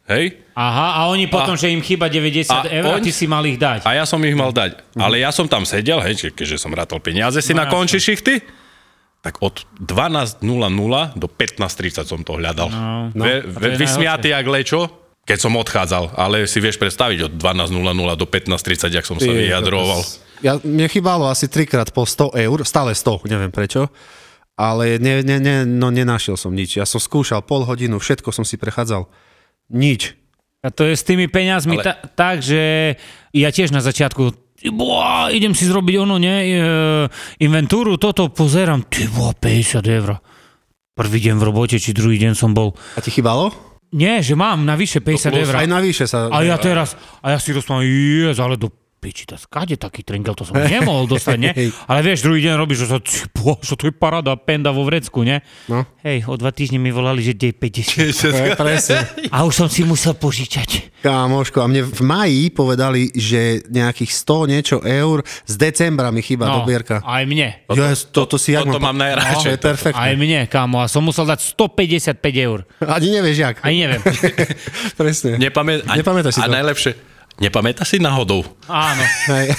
Hej. 0.10 0.40
Aha, 0.56 0.98
a 0.98 1.02
oni 1.12 1.28
potom, 1.28 1.54
A- 1.54 1.60
že 1.60 1.68
im 1.70 1.84
chyba 1.84 2.08
90 2.10 2.48
a 2.50 2.64
eur 2.66 2.90
a 2.90 2.98
oni- 2.98 3.06
ty 3.06 3.12
si 3.14 3.28
mal 3.28 3.44
ich 3.46 3.56
dať. 3.56 3.86
A 3.86 3.96
ja 3.96 4.04
som 4.04 4.18
ich 4.24 4.34
mal 4.34 4.50
dať. 4.50 4.82
Ale 4.98 5.20
ja 5.22 5.30
som 5.30 5.46
tam 5.46 5.62
sedel, 5.62 6.00
hej, 6.02 6.32
keďže 6.34 6.58
som 6.58 6.72
rátal 6.72 6.98
peniaze 6.98 7.38
si 7.40 7.54
na 7.54 7.68
No, 7.68 7.72
konči 7.72 8.00
šichty, 8.02 8.40
tak 9.28 9.44
od 9.44 9.68
12.00 9.84 10.40
do 11.20 11.28
15.30 11.28 12.08
som 12.08 12.24
to 12.24 12.40
hľadal. 12.40 12.72
No, 13.12 13.28
ve, 13.28 13.44
to 13.44 13.60
ve, 13.60 13.76
vysmiatý 13.76 14.32
jak 14.32 14.48
lečo, 14.48 14.88
keď 15.28 15.38
som 15.44 15.52
odchádzal. 15.60 16.16
Ale 16.16 16.48
si 16.48 16.64
vieš 16.64 16.80
predstaviť 16.80 17.28
od 17.28 17.34
12.00 17.36 17.76
do 18.16 18.24
15.30, 18.24 18.96
jak 18.96 19.04
som 19.04 19.20
sa 19.20 19.28
vyjadroval. 19.28 20.00
Ja, 20.40 20.56
mne 20.64 20.88
chýbalo 20.88 21.28
asi 21.28 21.52
trikrát 21.52 21.92
po 21.92 22.08
100 22.08 22.40
eur, 22.40 22.64
stále 22.64 22.96
100, 22.96 23.28
neviem 23.28 23.52
prečo. 23.52 23.92
Ale 24.56 24.96
ne, 24.98 25.22
ne, 25.22 25.38
ne, 25.44 25.56
no 25.68 25.92
nenašiel 25.92 26.40
som 26.40 26.56
nič. 26.56 26.80
Ja 26.80 26.88
som 26.88 27.04
skúšal 27.04 27.44
pol 27.44 27.68
hodinu, 27.68 28.00
všetko 28.00 28.32
som 28.32 28.48
si 28.48 28.56
prechádzal. 28.56 29.06
Nič. 29.68 30.16
A 30.64 30.72
to 30.72 30.88
je 30.88 30.96
s 30.96 31.04
tými 31.04 31.28
peniazmi 31.28 31.78
Ale- 31.78 31.84
ta, 31.84 31.94
tak, 32.16 32.40
že 32.40 32.96
ja 33.36 33.50
tiež 33.52 33.76
na 33.76 33.84
začiatku 33.84 34.47
boha, 34.74 35.30
idem 35.30 35.54
si 35.54 35.70
zrobiť 35.70 35.96
ono, 36.02 36.18
ne, 36.18 36.36
e, 36.44 36.58
inventúru, 37.46 38.02
toto 38.02 38.34
pozerám, 38.34 38.90
ty 38.90 39.06
boha, 39.06 39.38
50 39.38 39.86
eur. 39.86 40.18
Prvý 40.98 41.20
deň 41.22 41.36
v 41.38 41.44
robote, 41.46 41.78
či 41.78 41.94
druhý 41.94 42.18
deň 42.18 42.34
som 42.34 42.58
bol. 42.58 42.74
A 42.98 43.00
ti 43.06 43.14
chýbalo? 43.14 43.54
Nie, 43.94 44.20
že 44.26 44.34
mám 44.34 44.66
navyše 44.66 45.00
50 45.00 45.30
plus 45.30 45.46
eur. 45.46 45.54
Aj 45.62 45.70
navyše 45.70 46.10
sa... 46.10 46.28
A 46.34 46.42
ja 46.42 46.58
teraz, 46.58 46.98
a 47.22 47.38
ja 47.38 47.40
si 47.40 47.54
rozprávam, 47.54 47.86
jes, 47.86 48.42
ale 48.42 48.58
do 48.58 48.74
piči, 48.98 49.24
to 49.24 49.38
skáde 49.38 49.78
taký 49.78 50.02
tringel, 50.02 50.34
to 50.34 50.42
som 50.42 50.58
nemohol 50.58 51.06
dostať, 51.06 51.38
ne? 51.38 51.52
Ale 51.90 52.02
vieš, 52.02 52.26
druhý 52.26 52.42
deň 52.42 52.54
robíš, 52.58 52.84
že 52.84 52.88
to, 52.90 53.00
ty 53.00 53.16
bože, 53.32 53.74
to 53.74 53.88
je 53.88 53.94
parada, 53.94 54.34
penda 54.34 54.70
vo 54.70 54.84
vrecku, 54.84 55.22
ne? 55.22 55.46
No. 55.66 55.86
Hej, 56.02 56.26
o 56.26 56.34
dva 56.34 56.50
týždne 56.50 56.76
mi 56.76 56.90
volali, 56.90 57.22
že 57.22 57.32
dej 57.32 57.54
50. 57.54 58.10
E, 58.26 58.58
presne. 58.58 59.06
A 59.30 59.46
už 59.46 59.54
som 59.56 59.70
si 59.70 59.86
musel 59.86 60.18
požičať. 60.18 60.98
Kámoško, 60.98 61.62
a 61.62 61.70
mne 61.70 61.86
v 61.86 62.02
maji 62.02 62.44
povedali, 62.50 63.14
že 63.14 63.62
nejakých 63.70 64.12
100 64.12 64.52
niečo 64.52 64.78
eur 64.82 65.22
z 65.46 65.54
decembra 65.56 66.10
mi 66.10 66.20
chýba 66.20 66.50
No, 66.50 66.66
dobierka. 66.66 67.06
aj 67.06 67.24
mne. 67.24 67.54
Yes, 67.70 68.10
toto 68.10 68.36
si 68.36 68.52
jak 68.52 68.66
toto 68.66 68.82
mám 68.82 68.98
najradšej. 68.98 69.46
To 69.46 69.50
je 69.54 69.62
perfektné. 69.62 70.02
Aj 70.02 70.14
mne, 70.18 70.40
kámo, 70.50 70.82
a 70.82 70.90
som 70.90 71.06
musel 71.06 71.24
dať 71.24 71.54
155 71.54 72.18
eur. 72.42 72.66
Ani 72.82 73.14
nevieš 73.14 73.38
jak. 73.38 73.56
Ani 73.62 73.86
neviem. 73.86 74.02
Presne. 75.00 75.38
Nepamä... 75.38 75.86
a, 75.86 75.94
Nepamätáš 75.96 76.34
si 76.36 76.42
a 76.42 76.50
to? 76.50 76.56
najlepšie, 76.58 76.92
nepamätá 77.38 77.86
si 77.86 78.02
náhodou. 78.02 78.46
Áno. 78.70 79.04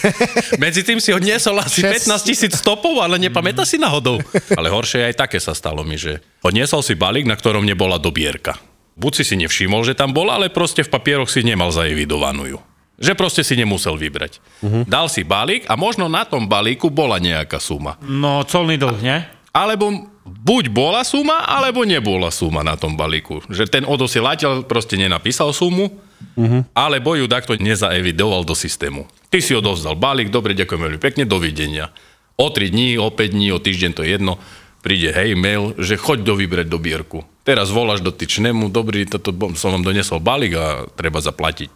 Medzi 0.63 0.83
tým 0.83 0.99
si 0.99 1.15
odniesol 1.15 1.59
asi 1.63 1.83
Šesť. 1.83 2.11
15 2.11 2.29
tisíc 2.29 2.53
stopov, 2.59 2.99
ale 3.03 3.19
nepamätá 3.19 3.63
si 3.63 3.79
náhodou. 3.79 4.19
Ale 4.55 4.69
horšie 4.71 5.07
aj 5.09 5.15
také 5.27 5.39
sa 5.39 5.55
stalo 5.55 5.87
mi, 5.87 5.99
že 5.99 6.23
odniesol 6.43 6.83
si 6.83 6.99
balík, 6.99 7.27
na 7.27 7.39
ktorom 7.39 7.63
nebola 7.63 7.97
dobierka. 7.97 8.59
Buď 8.99 9.23
si 9.23 9.25
si 9.31 9.35
nevšimol, 9.39 9.87
že 9.87 9.95
tam 9.95 10.11
bola, 10.11 10.43
ale 10.43 10.51
proste 10.51 10.83
v 10.83 10.91
papieroch 10.91 11.31
si 11.31 11.47
nemal 11.47 11.71
zaevidovanú 11.71 12.51
ju. 12.51 12.59
Že 12.99 13.15
proste 13.15 13.43
si 13.47 13.55
nemusel 13.55 13.95
vybrať. 13.95 14.43
Uh-huh. 14.59 14.83
Dal 14.83 15.07
si 15.07 15.23
balík 15.23 15.71
a 15.71 15.79
možno 15.79 16.11
na 16.11 16.27
tom 16.27 16.51
balíku 16.51 16.91
bola 16.91 17.23
nejaká 17.23 17.63
suma. 17.63 17.95
No, 18.03 18.43
colný 18.43 18.75
dlh, 18.75 18.99
ne? 18.99 19.19
Alebo 19.55 20.11
buď 20.27 20.75
bola 20.75 21.07
suma, 21.07 21.47
alebo 21.47 21.87
nebola 21.87 22.35
suma 22.35 22.67
na 22.67 22.75
tom 22.75 22.99
balíku. 22.99 23.39
Že 23.47 23.71
ten 23.71 23.85
odosielateľ 23.87 24.67
proste 24.67 24.99
nenapísal 24.99 25.55
sumu, 25.55 25.95
uh-huh. 26.39 26.63
alebo 26.75 27.15
ju 27.19 27.27
takto 27.27 27.55
nezaevidoval 27.59 28.47
do 28.47 28.55
systému. 28.55 29.07
Ty 29.29 29.39
si 29.45 29.53
odovzdal 29.53 29.99
balík, 29.99 30.33
dobre, 30.33 30.57
ďakujem 30.57 30.81
veľmi 30.81 31.01
pekne, 31.01 31.29
dovidenia. 31.29 31.93
O 32.39 32.49
3 32.49 32.71
dní, 32.71 32.97
o 32.97 33.11
5 33.11 33.35
dní, 33.35 33.51
o 33.51 33.59
týždeň, 33.59 33.91
to 33.99 34.03
je 34.07 34.15
jedno, 34.15 34.39
príde 34.81 35.11
hej, 35.11 35.35
mail, 35.35 35.75
že 35.77 35.99
choď 35.99 36.23
do 36.23 36.35
vybrať 36.39 36.67
dobierku. 36.71 37.27
Teraz 37.43 37.69
voláš 37.75 38.01
dotyčnému, 38.01 38.71
dobrý, 38.71 39.05
toto 39.05 39.35
som 39.59 39.75
vám 39.75 39.83
donesol 39.83 40.23
balík 40.23 40.55
a 40.55 40.87
treba 40.95 41.19
zaplatiť, 41.19 41.73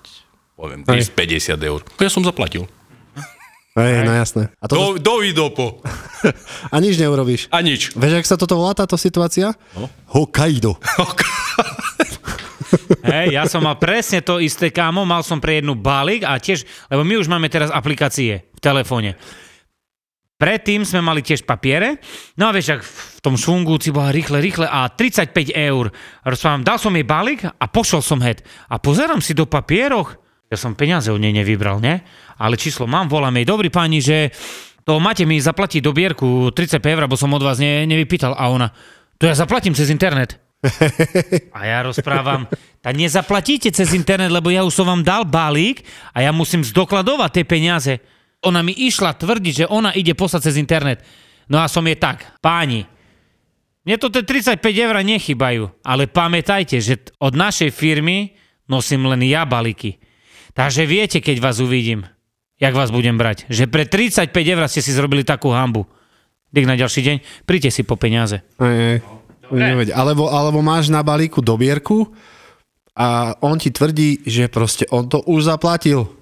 poviem, 0.55 0.87
350 0.87 1.59
eur. 1.61 1.81
Ja 1.99 2.11
som 2.13 2.23
zaplatil. 2.23 2.71
Hej, 3.73 4.05
no 4.05 4.13
jasné. 4.13 4.53
A, 4.61 4.69
to, 4.69 4.77
Do, 4.77 4.85
do 5.01 5.15
Idopo. 5.25 5.81
a 6.75 6.77
nič 6.77 7.01
neurobíš. 7.01 7.49
A 7.49 7.65
nič. 7.65 7.97
Vieš, 7.97 8.13
jak 8.21 8.29
sa 8.29 8.37
toto 8.37 8.61
volá, 8.61 8.77
táto 8.77 9.01
situácia? 9.01 9.57
No. 9.73 9.89
Hokkaido. 10.13 10.77
Hej, 13.03 13.35
ja 13.35 13.45
som 13.51 13.67
mal 13.67 13.83
presne 13.83 14.23
to 14.23 14.39
isté, 14.39 14.71
kámo, 14.71 15.03
mal 15.03 15.27
som 15.27 15.43
pre 15.43 15.59
jednu 15.59 15.75
balík 15.75 16.23
a 16.23 16.39
tiež, 16.39 16.63
lebo 16.87 17.03
my 17.03 17.19
už 17.19 17.27
máme 17.27 17.51
teraz 17.51 17.75
aplikácie 17.75 18.47
v 18.55 18.61
telefóne. 18.63 19.19
Predtým 20.39 20.83
sme 20.83 21.03
mali 21.03 21.23
tiež 21.23 21.47
papiere, 21.47 22.03
no 22.35 22.51
a 22.51 22.55
vieš, 22.55 22.79
ak 22.79 22.83
v 22.83 23.21
tom 23.23 23.39
švungu 23.39 23.79
si 23.79 23.95
bola 23.95 24.11
rýchle, 24.11 24.43
rýchle 24.43 24.67
a 24.67 24.91
35 24.91 25.55
eur. 25.55 25.95
Rozprávam, 26.27 26.67
dal 26.67 26.83
som 26.83 26.91
jej 26.95 27.07
balík 27.07 27.47
a 27.47 27.65
pošol 27.71 28.03
som 28.03 28.19
head. 28.19 28.43
A 28.67 28.83
pozerám 28.83 29.23
si 29.23 29.39
do 29.39 29.47
papieroch, 29.47 30.19
ja 30.51 30.59
som 30.59 30.75
peniaze 30.75 31.15
od 31.15 31.23
nej 31.23 31.31
nevybral, 31.31 31.79
ne? 31.79 32.03
Ale 32.43 32.59
číslo 32.59 32.91
mám, 32.91 33.07
volám 33.07 33.39
jej, 33.39 33.47
dobrý 33.47 33.71
pani, 33.71 34.03
že 34.03 34.35
to 34.83 34.99
máte 34.99 35.23
mi 35.23 35.39
zaplatiť 35.39 35.79
dobierku 35.79 36.51
35 36.51 36.83
eur, 36.83 37.07
bo 37.07 37.15
som 37.15 37.31
od 37.31 37.47
vás 37.47 37.63
ne, 37.63 37.87
nevypýtal. 37.87 38.35
A 38.35 38.51
ona, 38.51 38.75
to 39.23 39.31
ja 39.31 39.39
zaplatím 39.39 39.79
cez 39.79 39.95
internet. 39.95 40.43
A 41.57 41.67
ja 41.67 41.87
rozprávam, 41.87 42.51
tak 42.83 42.99
nezaplatíte 42.99 43.71
cez 43.71 43.95
internet, 43.95 44.35
lebo 44.35 44.51
ja 44.51 44.67
už 44.67 44.75
som 44.75 44.91
vám 44.91 45.07
dal 45.07 45.23
balík 45.23 45.87
a 46.11 46.27
ja 46.27 46.35
musím 46.35 46.67
zdokladovať 46.67 47.31
tie 47.31 47.45
peniaze. 47.47 47.93
Ona 48.43 48.59
mi 48.67 48.75
išla 48.75 49.15
tvrdiť, 49.15 49.55
že 49.65 49.71
ona 49.71 49.95
ide 49.95 50.19
poslať 50.19 50.51
cez 50.51 50.59
internet. 50.59 50.99
No 51.47 51.63
a 51.63 51.71
som 51.71 51.87
je 51.87 51.95
tak, 51.95 52.27
páni, 52.43 52.91
mne 53.83 53.99
to 53.99 54.11
tie 54.11 54.23
35 54.23 54.63
eur 54.63 54.95
nechybajú, 55.03 55.71
ale 55.83 56.07
pamätajte, 56.07 56.79
že 56.79 57.03
od 57.19 57.35
našej 57.35 57.75
firmy 57.75 58.35
nosím 58.71 59.11
len 59.11 59.27
ja 59.27 59.43
balíky. 59.43 59.99
Takže 60.55 60.87
viete, 60.87 61.19
keď 61.19 61.43
vás 61.43 61.59
uvidím, 61.59 62.07
jak 62.63 62.75
vás 62.75 62.95
budem 62.95 63.19
brať. 63.19 63.51
Že 63.51 63.67
pre 63.67 63.83
35 63.87 64.31
eur 64.31 64.63
ste 64.71 64.83
si 64.83 64.95
zrobili 64.95 65.27
takú 65.27 65.51
hambu. 65.51 65.87
Dík 66.55 66.67
na 66.67 66.79
ďalší 66.79 67.01
deň, 67.03 67.17
príďte 67.43 67.71
si 67.75 67.83
po 67.83 67.99
peniaze. 67.99 68.43
Hej, 68.63 68.79
hej. 68.79 68.99
Neveď. 69.53 69.93
Alebo, 69.93 70.31
alebo 70.31 70.63
máš 70.63 70.89
na 70.89 71.03
balíku 71.03 71.43
dobierku 71.43 72.09
a 72.93 73.33
on 73.41 73.57
ti 73.57 73.73
tvrdí, 73.73 74.21
že 74.29 74.53
proste 74.53 74.85
on 74.93 75.09
to 75.09 75.25
už 75.25 75.49
zaplatil. 75.49 76.13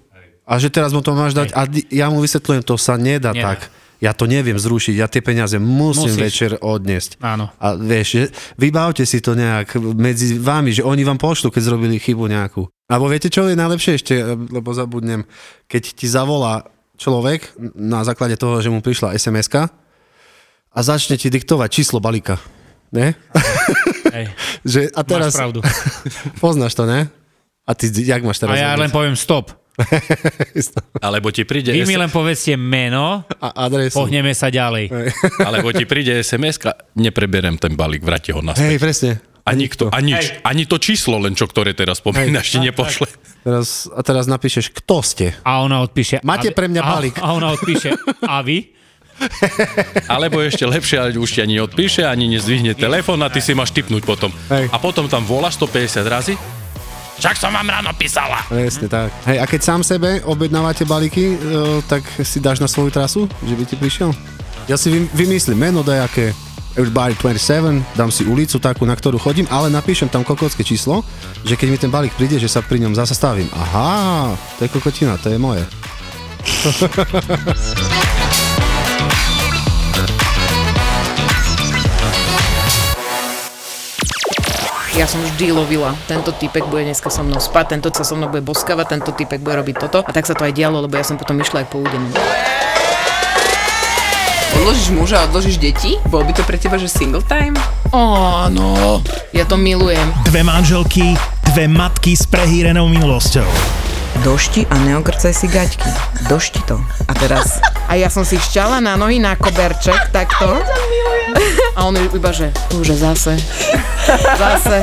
A 0.46 0.58
že 0.58 0.66
teraz 0.70 0.90
mu 0.90 0.98
to 0.98 1.14
máš 1.14 1.34
dať. 1.34 1.54
A 1.54 1.66
ja 1.94 2.10
mu 2.10 2.18
vysvetľujem, 2.22 2.62
to 2.66 2.74
sa 2.74 2.98
nedá, 2.98 3.30
Nedá. 3.30 3.54
tak. 3.54 3.70
Ja 4.00 4.16
to 4.16 4.24
neviem 4.24 4.56
zrušiť, 4.56 4.96
ja 4.96 5.12
tie 5.12 5.20
peniaze 5.20 5.60
musím 5.60 6.16
Musíš. 6.16 6.24
večer 6.24 6.50
odniesť. 6.56 7.20
Áno. 7.20 7.52
A 7.60 7.76
vieš, 7.76 8.06
že 8.16 8.22
vybavte 8.56 9.04
si 9.04 9.20
to 9.20 9.36
nejak 9.36 9.76
medzi 9.76 10.40
vami, 10.40 10.72
že 10.72 10.80
oni 10.80 11.04
vám 11.04 11.20
pošlu, 11.20 11.52
keď 11.52 11.62
zrobili 11.68 12.00
chybu 12.00 12.24
nejakú. 12.24 12.64
Alebo 12.88 13.12
viete, 13.12 13.28
čo 13.28 13.44
je 13.44 13.60
najlepšie 13.60 13.92
ešte, 14.00 14.14
lebo 14.48 14.72
zabudnem, 14.72 15.28
keď 15.68 15.82
ti 15.92 16.08
zavolá 16.08 16.64
človek 16.96 17.52
na 17.76 18.00
základe 18.00 18.40
toho, 18.40 18.64
že 18.64 18.72
mu 18.72 18.80
prišla 18.80 19.20
sms 19.20 19.68
a 20.70 20.78
začne 20.80 21.20
ti 21.20 21.28
diktovať 21.28 21.68
číslo 21.68 22.00
balíka. 22.00 22.40
Ne? 22.90 23.14
Hej, 24.10 24.26
že, 24.72 24.80
a 24.90 25.00
teraz, 25.06 25.34
máš 25.34 25.38
pravdu. 25.38 25.58
poznáš 26.42 26.74
to, 26.74 26.84
ne? 26.86 27.06
A 27.66 27.70
ty, 27.78 27.86
jak 27.90 28.26
máš 28.26 28.42
teraz? 28.42 28.58
A 28.58 28.58
ja 28.58 28.74
len 28.74 28.90
poviem 28.90 29.14
stop. 29.14 29.54
Alebo 31.06 31.32
ti 31.32 31.46
príde, 31.48 31.72
Vy 31.72 31.88
mi 31.88 31.96
len 31.96 32.12
povedzte 32.12 32.52
meno, 32.58 33.24
a 33.40 33.48
adresu. 33.64 33.96
pohneme 33.96 34.34
sa 34.36 34.52
ďalej. 34.52 34.92
alebo 35.40 35.72
ti 35.72 35.88
príde 35.88 36.20
sms 36.20 36.60
nepreberem 37.00 37.56
ten 37.56 37.72
balík, 37.72 38.04
vráti 38.04 38.34
ho 38.34 38.44
naspäť. 38.44 38.76
Hej, 38.76 38.78
presne. 38.82 39.10
A 39.40 39.56
nikto, 39.56 39.88
ani, 39.88 40.12
ani 40.44 40.68
to 40.68 40.76
číslo 40.76 41.16
len 41.16 41.32
čo, 41.32 41.48
ktoré 41.48 41.72
teraz 41.72 42.04
spomínaš, 42.04 42.52
ti 42.52 42.60
nepošle. 42.60 43.08
Teraz, 43.40 43.88
a 43.88 44.04
teraz 44.04 44.28
napíšeš, 44.28 44.68
kto 44.84 45.00
ste? 45.00 45.26
A 45.48 45.64
ona 45.64 45.80
odpíše... 45.80 46.20
Máte 46.20 46.52
a, 46.52 46.54
pre 46.54 46.68
mňa 46.68 46.82
a- 46.84 46.88
balík. 46.92 47.16
A, 47.16 47.32
ona 47.32 47.48
odpíše, 47.56 47.96
a 48.20 48.44
vy? 48.44 48.76
Alebo 50.14 50.40
ešte 50.40 50.64
lepšie, 50.64 50.96
ale 50.96 51.08
už 51.16 51.30
ti 51.30 51.40
ani 51.44 51.60
odpíše, 51.60 52.04
ani 52.04 52.28
nezdvihne 52.30 52.72
telefón 52.74 53.20
a 53.20 53.28
ty 53.28 53.40
si 53.44 53.52
máš 53.52 53.70
tipnúť 53.72 54.02
potom. 54.04 54.32
Hej. 54.48 54.68
A 54.72 54.76
potom 54.80 55.06
tam 55.06 55.22
voláš 55.24 55.60
150 55.60 56.04
razy. 56.06 56.34
Však 57.20 57.36
som 57.36 57.52
vám 57.52 57.68
ráno 57.68 57.92
písala. 57.92 58.40
Presne 58.48 58.88
tak. 58.88 59.12
Hej, 59.28 59.38
a 59.38 59.44
keď 59.44 59.60
sám 59.60 59.80
sebe 59.84 60.24
objednávate 60.24 60.88
balíky, 60.88 61.36
e, 61.36 61.84
tak 61.84 62.00
si 62.24 62.40
dáš 62.40 62.64
na 62.64 62.68
svoju 62.68 62.88
trasu, 62.88 63.28
že 63.44 63.52
by 63.52 63.64
ti 63.68 63.76
prišiel? 63.76 64.08
Ja 64.64 64.80
si 64.80 64.88
vym- 64.88 65.10
vymyslím 65.12 65.60
meno 65.68 65.84
dajaké, 65.84 66.32
Everybody 66.78 67.18
27, 67.18 67.82
dám 67.98 68.14
si 68.14 68.22
ulicu 68.24 68.62
takú, 68.62 68.86
na 68.86 68.94
ktorú 68.94 69.18
chodím, 69.18 69.44
ale 69.50 69.68
napíšem 69.74 70.06
tam 70.06 70.22
kokotské 70.22 70.62
číslo, 70.62 71.02
že 71.42 71.58
keď 71.58 71.68
mi 71.68 71.76
ten 71.76 71.90
balík 71.90 72.14
príde, 72.14 72.38
že 72.38 72.46
sa 72.46 72.62
pri 72.62 72.78
ňom 72.78 72.94
zastavím. 72.94 73.50
Aha, 73.52 74.38
to 74.56 74.64
je 74.64 74.70
kokotina, 74.70 75.18
to 75.18 75.34
je 75.34 75.38
moje. 75.42 75.66
Ja 85.00 85.08
som 85.08 85.24
vždy 85.24 85.56
lovila. 85.56 85.96
Tento 86.04 86.28
typek 86.28 86.68
bude 86.68 86.84
dneska 86.84 87.08
so 87.08 87.24
mnou 87.24 87.40
spať, 87.40 87.72
tento 87.72 87.88
sa 87.88 88.04
so 88.04 88.20
mnou 88.20 88.28
bude 88.28 88.44
boskavať, 88.44 89.00
tento 89.00 89.16
typek 89.16 89.40
bude 89.40 89.56
robiť 89.56 89.80
toto. 89.80 90.04
A 90.04 90.12
tak 90.12 90.28
sa 90.28 90.36
to 90.36 90.44
aj 90.44 90.52
dialo, 90.52 90.84
lebo 90.84 90.92
ja 90.92 91.00
som 91.00 91.16
potom 91.16 91.40
išla 91.40 91.64
aj 91.64 91.72
po 91.72 91.80
údenu. 91.80 92.04
Odložíš 94.60 94.92
muža, 94.92 95.24
odložíš 95.24 95.56
deti? 95.56 95.96
Bol 96.04 96.20
by 96.28 96.36
to 96.36 96.44
pre 96.44 96.60
teba, 96.60 96.76
že 96.76 96.92
single 96.92 97.24
time? 97.24 97.56
Áno, 97.96 99.00
ja 99.32 99.48
to 99.48 99.56
milujem. 99.56 100.04
Dve 100.28 100.44
manželky, 100.44 101.16
dve 101.48 101.64
matky 101.64 102.12
s 102.12 102.28
prehýrenou 102.28 102.84
minulosťou. 102.92 103.48
Došti 104.20 104.68
a 104.68 104.76
neokrcaj 104.84 105.32
si 105.32 105.48
gaťky. 105.48 105.88
Došti 106.28 106.60
to. 106.68 106.76
A 107.08 107.16
teraz... 107.16 107.56
A 107.88 107.96
ja 107.96 108.12
som 108.12 108.20
si 108.20 108.36
šťala 108.36 108.84
na 108.84 109.00
nohy 109.00 109.16
na 109.16 109.32
koberček, 109.32 110.12
takto. 110.12 110.60
A 111.78 111.86
on 111.86 111.94
iba, 111.96 112.30
že 112.34 112.50
už 112.76 112.98
zase, 112.98 113.36
zase. 114.42 114.78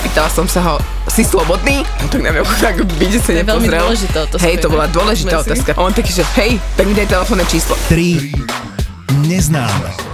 Spýtala 0.00 0.28
som 0.28 0.46
sa 0.48 0.60
ho, 0.60 0.74
si 1.08 1.22
slobodný? 1.24 1.86
On 2.02 2.08
tak 2.10 2.20
na 2.20 2.34
mňa 2.34 2.42
tak 2.64 2.76
vydesene 2.98 3.40
To 3.40 3.42
je 3.42 3.50
veľmi 3.50 3.68
pozrel. 3.68 3.82
dôležitá 3.86 4.18
otázka, 4.26 4.44
Hej, 4.44 4.56
to 4.60 4.68
bola 4.68 4.86
dôležitá 4.90 5.34
otázka. 5.40 5.70
A 5.76 5.80
on 5.80 5.92
taký, 5.94 6.12
že 6.12 6.24
hej, 6.40 6.58
tak 6.76 6.84
mi 6.84 6.92
daj 6.92 7.08
telefónne 7.08 7.44
číslo. 7.46 7.78
Tri 7.88 8.34
neznáme. 9.24 10.13